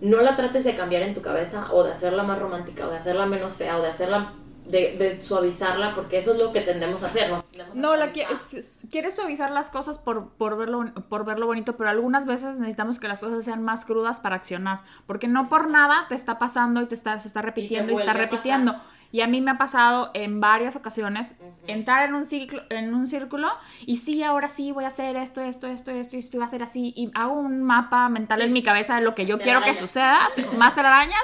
[0.00, 2.96] no la trates de cambiar en tu cabeza o de hacerla más romántica o de
[2.96, 4.34] hacerla menos fea o de hacerla,
[4.66, 7.28] de, de suavizarla, porque eso es lo que tendemos a hacer.
[7.30, 8.12] Nos tendemos a No, la suavizar.
[8.50, 12.98] quieres, quieres suavizar las cosas por, por, verlo, por verlo bonito, pero algunas veces necesitamos
[13.00, 16.80] que las cosas sean más crudas para accionar, porque no por nada te está pasando
[16.80, 18.76] y te está, se está repitiendo y, está repitiendo.
[19.10, 21.32] Y a mí me ha pasado en varias ocasiones
[21.66, 23.48] entrar en un, ciclo, en un círculo
[23.84, 26.48] y sí, ahora sí voy a hacer esto, esto, esto, esto y esto va a
[26.48, 26.94] ser así.
[26.96, 28.44] Y hago un mapa mental Sí.
[28.46, 30.18] en mi cabeza de lo que yo quiero que suceda,
[30.56, 31.20] más telarañas,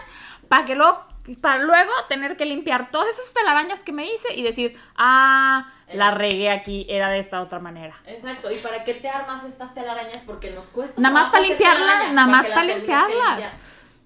[0.51, 0.99] para que luego,
[1.37, 6.11] para luego tener que limpiar todas esas telarañas que me hice y decir, ah, la
[6.13, 7.95] regué aquí, era de esta otra manera.
[8.07, 10.23] Exacto, ¿y para qué te armas estas telarañas?
[10.27, 11.01] Porque nos cuesta.
[11.01, 13.11] Nada más para limpiarlas, nada más para limpiarlas.
[13.31, 13.53] limpiar.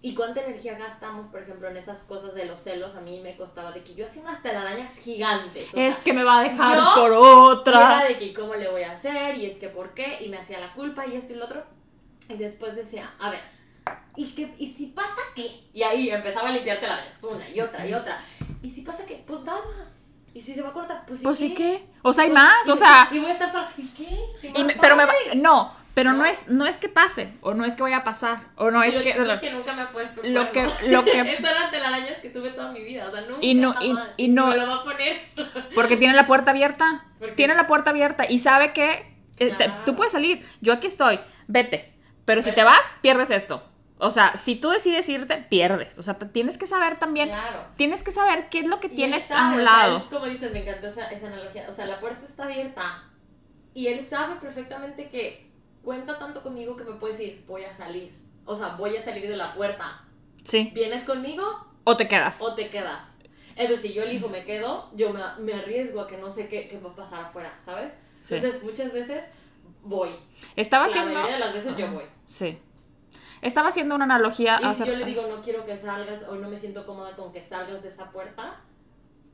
[0.04, 2.96] ¿Y cuánta energía gastamos, por ejemplo, en esas cosas de los celos?
[2.96, 5.72] A mí me costaba de que yo hacía unas telarañas gigantes.
[5.72, 7.98] o es sea, que me va a dejar yo- por otra.
[7.98, 10.38] era de que cómo le voy a hacer, y es que por qué, y me
[10.38, 11.62] hacía la culpa, y esto y lo otro.
[12.28, 13.40] Y después decía, a ver,
[14.16, 15.48] ¿y, qué, ¿y si pasa qué?
[15.72, 18.18] Y ahí empezaba a limpiarte la una y otra y otra.
[18.62, 19.22] ¿Y si pasa qué?
[19.26, 19.60] Pues nada.
[20.34, 21.04] ¿Y si se va a cortar?
[21.06, 21.48] Pues ¿y Pues qué?
[21.48, 23.68] sí que, o sea, hay Pues, más, ¿y o sea, Y voy a estar sola.
[23.76, 24.08] ¿Y qué?
[24.40, 26.18] ¿Qué y me- pero me va, no, pero no.
[26.18, 26.24] No.
[26.24, 28.88] es no es que pase o no es que vaya a pasar o no Y
[28.88, 31.70] es lo que, es que nunca me ha puesto lo que lo que Esas eran
[31.70, 34.08] telarañas que tuve toda mi vida, o sea, nunca Y no- y- jamás.
[34.16, 35.20] y no- Me lo va a poner.
[35.74, 37.04] porque tiene la puerta abierta,
[37.36, 39.82] tiene la puerta abierta y sabe que eh, te- Claro.
[39.84, 41.92] tú puedes salir, yo aquí estoy, vete,
[42.24, 43.62] pero si te vas pierdes esto.
[44.04, 45.98] O sea, si tú decides irte, pierdes.
[45.98, 47.66] O sea, tienes que saber también, Claro.
[47.76, 49.64] tienes que saber qué es lo que Y él tienes sabe, a o un sea,
[49.64, 49.96] lado.
[49.98, 51.66] él, como dicen, me encantó esa, esa analogía.
[51.68, 53.04] O sea, la puerta está abierta.
[53.74, 55.46] Y él sabe perfectamente que
[55.82, 58.12] cuenta tanto conmigo que me puede decir, voy a salir.
[58.44, 60.02] O sea, voy a salir de la puerta.
[60.44, 60.70] Sí.
[60.74, 61.44] ¿Vienes conmigo
[61.84, 62.40] O te quedas.
[62.42, 63.08] o te quedas?
[63.54, 66.66] Entonces, si yo elijo me quedo, yo me, me arriesgo a que no sé qué,
[66.66, 67.92] qué va a pasar afuera, ¿sabes?
[68.18, 68.34] Sí.
[68.34, 69.24] Entonces, muchas veces
[69.82, 70.10] voy.
[70.56, 71.12] Estaba La haciendo.
[71.14, 72.04] mayoría de las veces yo voy.
[72.26, 72.58] Sí.
[73.42, 76.48] Estaba haciendo una analogía Y si yo le digo no quiero que salgas o no
[76.48, 78.60] me siento cómoda con que salgas de esta puerta,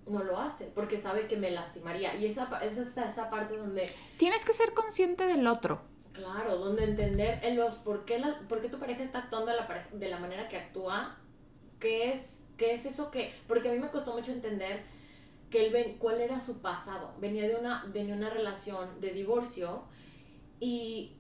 [0.06, 2.14] no lo hace porque sabe que me lastimaría.
[2.16, 3.86] Y esa, pa- es hasta esa parte donde,
[4.16, 5.82] Tienes que ser consciente del otro.
[6.14, 9.58] claro, donde entender en los por qué, la, por qué tu pareja está actuando de
[9.58, 11.18] la, de la manera que actúa,
[11.78, 13.32] qué es, qué es eso que...
[13.46, 14.82] Porque a mí me costó mucho entender
[15.50, 17.12] que él ven, cuál era su pasado.
[17.20, 19.84] Venía de una, de una relación de divorcio
[20.60, 21.17] y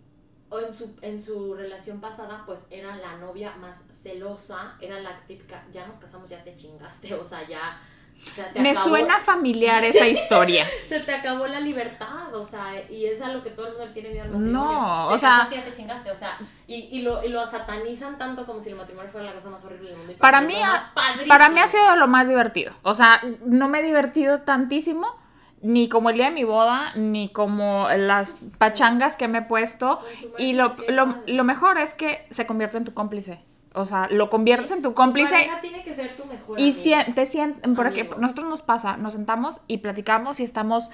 [0.50, 5.14] o en su, en su relación pasada, pues era la novia más celosa, era la
[5.26, 7.78] típica, ya nos casamos, ya te chingaste, o sea, ya
[8.20, 10.64] O sea, te Me acabó- suena familiar esa historia.
[10.88, 13.86] Se te acabó la libertad, o sea, y es a lo que todo el mundo
[13.86, 15.06] le tiene miedo al No, matrimonio.
[15.06, 16.36] o Te sea- casaste, ya te chingaste, o sea,
[16.66, 19.62] y, y, lo, y lo satanizan tanto como si el matrimonio fuera la cosa más
[19.64, 20.12] horrible del mundo.
[20.14, 20.90] Y Para mí mí, ha-
[21.28, 22.72] para mí ha sido lo más divertido.
[22.82, 25.14] O sea, no me he divertido tantísimo,
[25.62, 29.98] ni como el día de mi boda, ni como las pachangas que me he puesto.
[30.20, 33.40] Tu Y lo, lo, lo mejor es que se convierte en tu cómplice.
[33.74, 35.30] O sea, lo conviertes en tu Tu cómplice.
[35.30, 38.16] pareja tiene que ser tu mejor Y sien- te sientes, porque Amigo.
[38.18, 40.88] nosotros nos pasa, nos sentamos y platicamos y estamos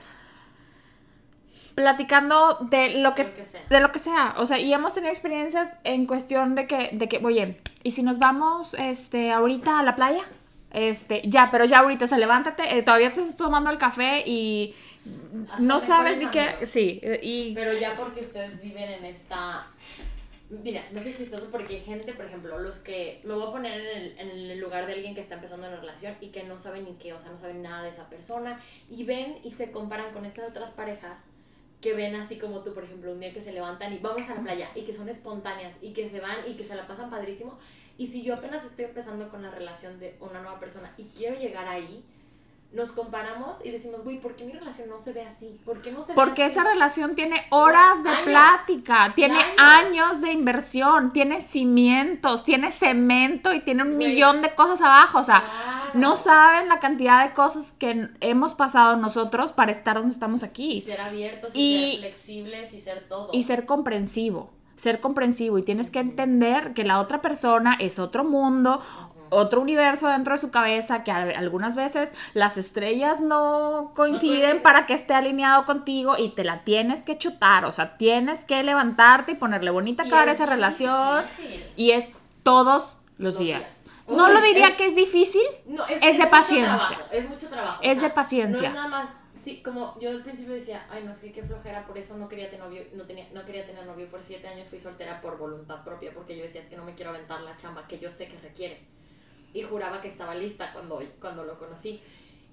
[1.74, 5.10] platicando de lo que, Lo que de lo que sea, o sea, y hemos tenido
[5.12, 9.82] experiencias en cuestión de que, de que, oye, ¿y si nos vamos, este, ahorita a
[9.82, 10.22] la playa?
[10.74, 14.24] Este, ya, pero ya ahorita, o sea, levántate, eh, todavía te estás tomando el café
[14.26, 14.74] y
[15.60, 19.68] no sabes ni qué, sí, eh, y Pero ya porque ustedes viven en esta...
[20.50, 23.20] Mira, se me hace chistoso porque hay gente, por ejemplo, los que...
[23.22, 25.76] Me voy a poner en el, en el lugar de alguien que está empezando una
[25.76, 28.60] relación y que no saben ni qué, o sea, no saben nada de esa persona.
[28.90, 31.20] Y ven y se comparan con estas otras parejas
[31.80, 34.34] que ven así como tú, por ejemplo, un día que se levantan y vamos a
[34.34, 37.10] la playa y que son espontáneas y que se van y que se la pasan
[37.10, 37.58] padrísimo.
[37.96, 41.38] Y si yo apenas estoy empezando con la relación de una nueva persona y quiero
[41.38, 42.04] llegar ahí,
[42.72, 45.60] nos comparamos y decimos, güey, ¿por qué mi relación no se ve así?
[45.64, 48.24] ¿Por qué no se ve Porque así?" esa relación tiene horas de Años.
[48.24, 49.54] plática, tiene Años.
[50.10, 50.20] años.
[50.22, 54.08] de inversión, tiene cimientos, tiene cemento y tiene un Güey.
[54.14, 55.18] millón de cosas abajo.
[55.20, 55.90] O sea, Claro.
[56.00, 60.44] no saben la cantidad de cosas que hemos pasado nosotros para estar donde estamos Y
[60.44, 60.80] aquí.
[60.80, 63.28] ser abiertos y, Y- ser flexibles y ser todo.
[63.32, 65.58] Y ser comprensivo, ser comprensivo.
[65.58, 68.80] Y tienes que entender que la otra persona es otro mundo,
[69.30, 74.94] otro universo dentro de su cabeza, que algunas veces las estrellas no coinciden para que
[74.94, 77.64] esté alineado contigo y te la tienes que chutar.
[77.64, 81.22] O sea, tienes que levantarte y ponerle bonita cara a es esa relación.
[81.22, 81.64] difícil.
[81.76, 82.10] Y es
[82.42, 83.58] todos los, Los días.
[83.60, 83.80] días.
[84.06, 86.88] No Uy, lo diría es- que es difícil, No, es de paciencia.
[86.88, 87.78] trabajo, es mucho trabajo.
[87.82, 88.68] Es de paciencia.
[88.68, 89.08] No es nada más,
[89.44, 92.28] sí, como yo al principio decía, ay, no, es que qué flojera, por eso no
[92.28, 95.36] quería tener novio, no, tenía, no quería tener novio por siete años, fui soltera por
[95.36, 98.10] voluntad propia, porque yo decía, es que no me quiero aventar la chamba que yo
[98.10, 98.80] sé que requiere.
[99.52, 102.02] Y juraba que estaba lista cuando, cuando lo conocí.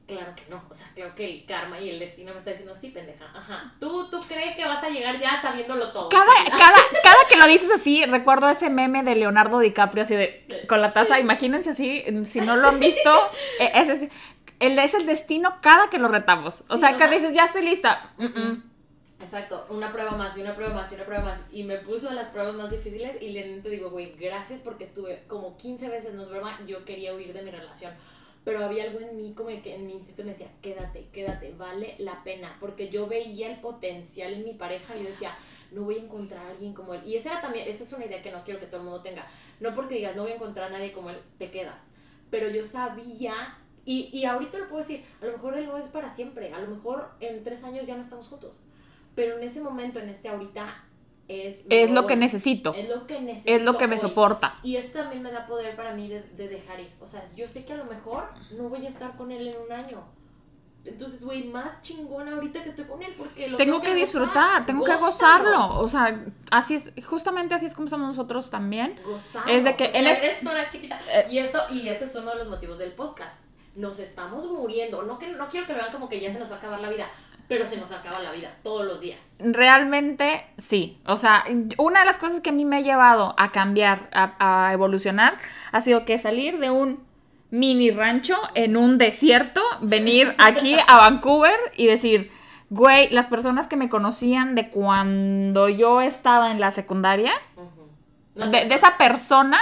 [0.06, 2.76] Claro que no, o sea, claro que el karma y el destino me está diciendo,
[2.76, 3.74] sí, pendeja, ajá.
[3.80, 6.10] Tú, tú crees que vas a llegar ya sabiéndolo todo.
[6.10, 10.66] Cada, cada, cada que lo dices así, recuerdo ese meme de Leonardo DiCaprio así de
[10.68, 13.30] con la taza, imagínense así, si no lo han visto,
[13.60, 14.10] eh, ese
[14.62, 16.64] el, es el destino cada que lo retamos.
[16.70, 18.14] O Sí, sea, que dices, ya estoy lista.
[18.18, 18.64] Mm, mm.
[19.20, 21.41] Exacto, una prueba más y una prueba más y una prueba más.
[21.51, 25.24] Y me puso a las pruebas más difíciles y le digo, güey, gracias porque estuve
[25.28, 27.93] como 15 veces, no es broma, yo quería huir de mi relación.
[28.43, 31.93] Pero había algo en mí como que en mi instinto me decía, quédate, quédate, vale
[31.99, 32.57] la pena.
[32.59, 35.36] Porque yo veía el potencial en mi pareja y yo decía,
[35.70, 37.01] no voy a encontrar a alguien como él.
[37.05, 39.01] Y esa era también, esa es una idea que no quiero que todo el mundo
[39.01, 39.28] tenga.
[39.59, 41.89] No porque digas, no voy a encontrar a nadie como él, te quedas.
[42.32, 45.86] Pero yo sabía, y, y ahorita lo puedo decir, a lo mejor él no es
[45.88, 46.54] para siempre.
[46.54, 48.60] A lo mejor en tres años ya no estamos juntos.
[49.16, 50.84] Pero en ese momento, en este ahorita,
[51.28, 51.64] es...
[51.70, 53.52] Es lo que necesito, Es lo que necesito.
[53.56, 54.00] es lo que me hoy.
[54.02, 54.54] soporta.
[54.64, 56.92] Y eso también me da poder para mí de, de dejar ir.
[57.00, 58.26] O sea, yo sé que a lo mejor
[58.58, 60.04] no voy a estar con él en un año.
[60.84, 63.96] Entonces, güey, más chingón ahorita que estoy con él porque lo Tengo que gozar.
[64.00, 65.12] disfrutar, tengo que Gózalo.
[65.52, 65.80] gozarlo.
[65.80, 69.00] O sea, así es, justamente así es como somos nosotros también.
[69.06, 69.52] Gozarlo.
[69.54, 70.98] Es de que él es- vida es una chiquita.
[71.14, 71.28] Eh.
[71.30, 73.38] Y eso, y ese es uno de los motivos del podcast.
[73.76, 75.04] Nos estamos muriendo.
[75.04, 76.80] No, que, no quiero que lo vean como que ya se nos va a acabar
[76.80, 77.08] la vida,
[77.48, 79.20] pero se nos acaba la vida todos los días.
[79.40, 81.00] Realmente sí.
[81.06, 81.46] O sea,
[81.78, 85.38] una de las cosas que a mí me ha llevado a cambiar, a, a evolucionar,
[85.72, 87.04] ha sido que salir de un
[87.50, 92.32] mini rancho en un desierto, venir aquí a Vancouver y decir,
[92.70, 97.34] güey, las personas que me conocían de cuando yo estaba en la secundaria.
[98.34, 99.60] No de, de esa persona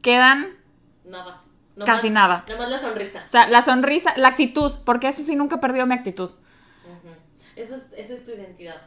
[0.00, 0.62] quedan
[1.04, 1.41] Nada.
[1.76, 2.44] No casi más- nada.
[2.48, 3.22] Nada más la sonrisa.
[3.24, 6.30] O sea, la sonrisa, la actitud, porque eso sí nunca perdió mi actitud.
[7.56, 8.80] Eso, es, eso es tu identidad.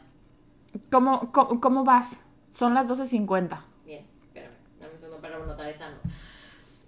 [0.90, 2.20] ¿Cómo, cómo, cómo vas?
[2.52, 3.60] Son las 12.50.
[3.84, 5.96] Bien, espérame, dame un segundo para anotar esa no.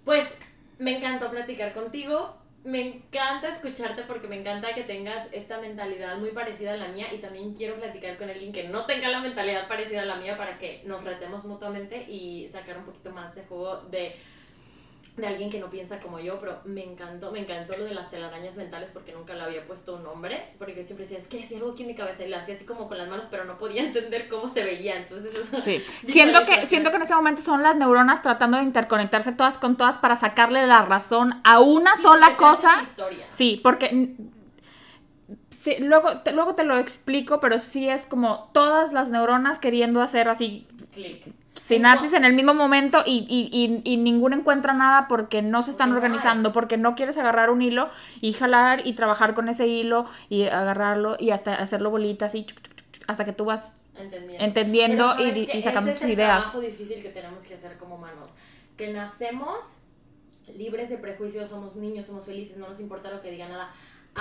[0.03, 0.27] Pues
[0.77, 2.35] me encantó platicar contigo.
[2.65, 7.13] Me encanta escucharte porque me encanta que tengas esta mentalidad muy parecida a la mía
[7.13, 10.37] y también quiero platicar con alguien que no tenga la mentalidad parecida a la mía
[10.37, 14.13] para que nos retemos mutuamente y sacar un poquito más de juego de,
[15.21, 18.09] de alguien que no piensa como yo, pero me encantó, me encantó lo de las
[18.09, 21.43] telarañas mentales porque nunca le había puesto un nombre, porque yo siempre decía, es que
[21.43, 23.43] hacía algo aquí en mi cabeza y lo hacía así como con las manos, pero
[23.45, 25.83] no podía entender cómo se veía, entonces eso- Sí.
[26.07, 29.75] Siento que, siento que en ese momento son las neuronas tratando de interconectarse todas con
[29.77, 32.81] todas para sacarle la razón a una Sí, sola cosa.
[33.29, 34.15] Sí, porque
[35.49, 40.01] sí, luego, te, luego te lo explico, pero sí es como todas las neuronas queriendo
[40.01, 41.31] hacer así Clic.
[41.55, 45.69] sinapsis en el mismo momento y, y, y, y ninguno encuentra nada porque no se
[45.71, 47.89] están organizando, porque no quieres agarrar un hilo
[48.21, 52.47] y jalar y trabajar con ese hilo y agarrarlo y hasta hacerlo bolitas y
[53.07, 55.61] hasta que tú vas entendiendo, Entendiendo Pero y- ¿sabes y qué?
[55.61, 56.39] sacando Ese es el ideas.
[56.39, 58.35] trabajo difícil que tenemos que hacer como humanos,
[58.77, 59.75] que nacemos
[60.57, 63.69] libres de prejuicios, somos niños, somos felices, no nos importa lo que diga nada.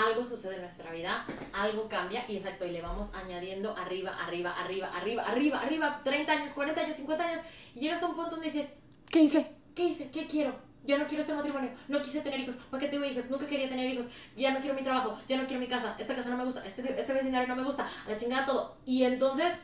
[0.06, 4.52] Algo sucede en nuestra vida, algo cambia y exacto, y le vamos añadiendo arriba, arriba,
[4.58, 7.40] arriba, arriba, arriba, arriba, 30 años, 40 años, 50 años,
[7.74, 8.68] y llegas a un punto donde dices,
[9.10, 9.50] ¿Qué hice?
[9.74, 10.10] ¿qué hice?
[10.10, 10.54] ¿Qué quiero?
[10.84, 13.28] Ya no quiero este matrimonio, no quise tener hijos, ¿para qué tengo hijos?
[13.28, 16.14] Nunca quería tener hijos, ya no quiero mi trabajo, ya no quiero mi casa, esta
[16.14, 18.76] casa no me gusta, este, este vecindario no me gusta, a la chingada todo.
[18.86, 19.58] Y entonces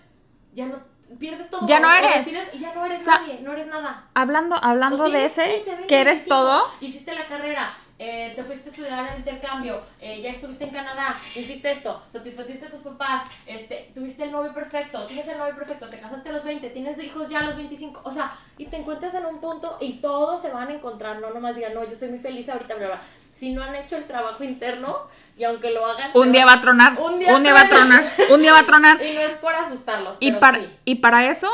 [0.53, 0.79] ya no
[1.19, 1.67] pierdes todo.
[1.67, 2.25] Ya no o- o eres.
[2.27, 4.09] decides ya no eres Sa- nadie, no eres nada.
[4.15, 8.33] Hablando, hablando O de ese, 15, 20, que eres 25, todo, Hiciste la carrera, eh,
[8.35, 12.71] te fuiste a estudiar el intercambio, eh, ya estuviste en Canadá, hiciste esto, satisfaciste a
[12.71, 16.45] tus papás, este, tuviste el novio perfecto, tienes el novio perfecto, te casaste a los
[16.45, 19.79] 20, tienes hijos ya a los 25, o sea, y te encuentras en un punto
[19.81, 22.75] y todos se van a encontrar, no nomás digan, no, yo soy muy feliz ahorita,
[22.75, 23.01] bla, bla.
[23.33, 26.13] Si no han hecho el trabajo interno y aunque lo hagan...
[26.15, 28.61] un día va a tronar, Un un día día, va a tronar, un día va
[28.61, 29.03] a tronar.
[29.05, 30.69] Y no es por asustarlos, Y para, sí.
[30.85, 31.51] y para eso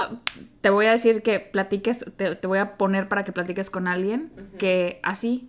[0.60, 3.88] te voy a decir que platiques, te, te voy a poner para que platiques con
[3.88, 5.48] alguien que así,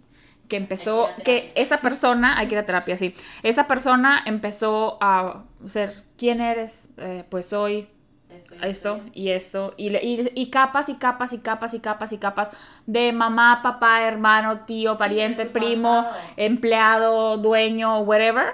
[0.51, 5.45] que empezó, que esa persona, hay que ir a terapia, sí, esa persona empezó a
[5.65, 6.89] ser, ¿quién eres?
[6.97, 7.87] Eh, pues soy
[8.29, 9.11] Esto, y esto esto.
[9.13, 12.51] y esto, y, le- y, y capas y capas y capas y capas y capas
[12.85, 16.21] de mamá, papá, hermano, tío, pariente, primo, pasado.
[16.35, 18.47] empleado, dueño, whatever.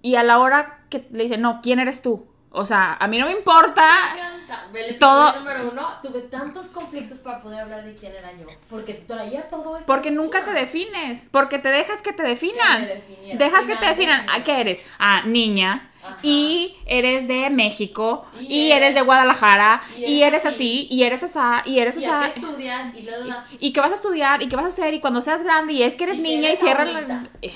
[0.00, 2.26] Y a la hora que le dicen, no, ¿quién eres tú?
[2.58, 3.86] O sea, a mí no me importa.
[4.14, 4.66] Me encanta.
[4.74, 8.46] El Todo- número uno, tuve tantos conflictos para poder hablar de quién era yo.
[8.70, 9.86] Porque traía todo esto.
[9.86, 11.28] Porque nunca te defines.
[11.30, 12.86] Porque te dejas que te definan.
[12.86, 13.34] Que.
[13.36, 14.26] Dejas Y que te definan.
[14.30, 14.86] ¿A qué eres?
[14.98, 15.90] Ah, niña.
[16.02, 16.16] Ajá.
[16.22, 18.24] Y eres de México.
[18.40, 19.82] Y Y, eres, de eres- Guadalajara.
[19.96, 20.86] y Y eres eres, así.
[20.90, 21.62] Y eres esa.
[21.66, 22.38] Y eres ¿Y a qué esa.
[22.40, 22.94] estudias?
[22.94, 23.44] Y la, la, la.
[23.60, 24.42] Y que vas a estudiar.
[24.42, 24.94] Y que vas a hacer.
[24.94, 25.72] Y cuando seas grande.
[25.74, 26.48] Y es que eres Y que niña.
[26.48, 27.24] eres y cierra la.
[27.42, 27.52] Eh.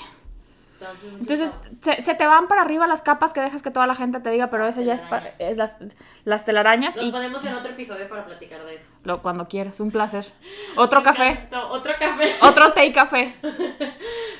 [1.19, 1.51] Entonces,
[1.83, 4.29] se, se te van para arriba las capas que dejas que toda la gente te
[4.29, 4.95] diga, pero Las eso ya
[5.39, 5.75] es, las,
[6.25, 8.89] las telarañas Nos y ponemos en otro episodio para platicar de eso.
[9.03, 10.25] lo, cuando quieras, un placer.
[10.75, 11.47] Otro café.
[11.69, 12.25] Otro café.
[12.41, 13.35] otro té y café.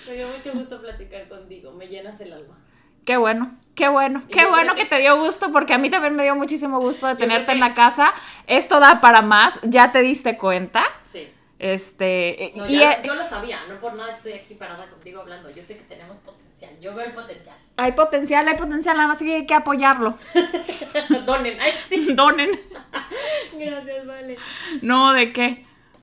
[0.07, 1.71] Me dio mucho gusto platicar contigo.
[1.73, 2.57] Me llenas el alma.
[3.05, 5.89] Qué bueno, qué bueno, Y qué bueno que que- te dio gusto porque a mí
[5.89, 8.13] también me dio muchísimo gusto de tenerte en la casa.
[8.45, 10.83] Esto da para más, ya te diste cuenta.
[11.01, 11.27] Sí.
[11.64, 15.22] Este, No, y ya- eh, yo lo sabía, no por nada estoy aquí parada contigo
[15.22, 15.47] hablando.
[15.51, 16.72] Yo sé que tenemos potencial.
[16.82, 17.55] Yo veo el potencial.
[17.78, 20.18] hay potencial, hay potencial, nada más que hay que apoyarlo.
[21.28, 21.59] Donen.
[21.62, 22.14] Ay, sí.
[22.16, 22.49] Donen.
[23.59, 24.38] Gracias, vale.
[24.82, 25.66] No, ¿de qué?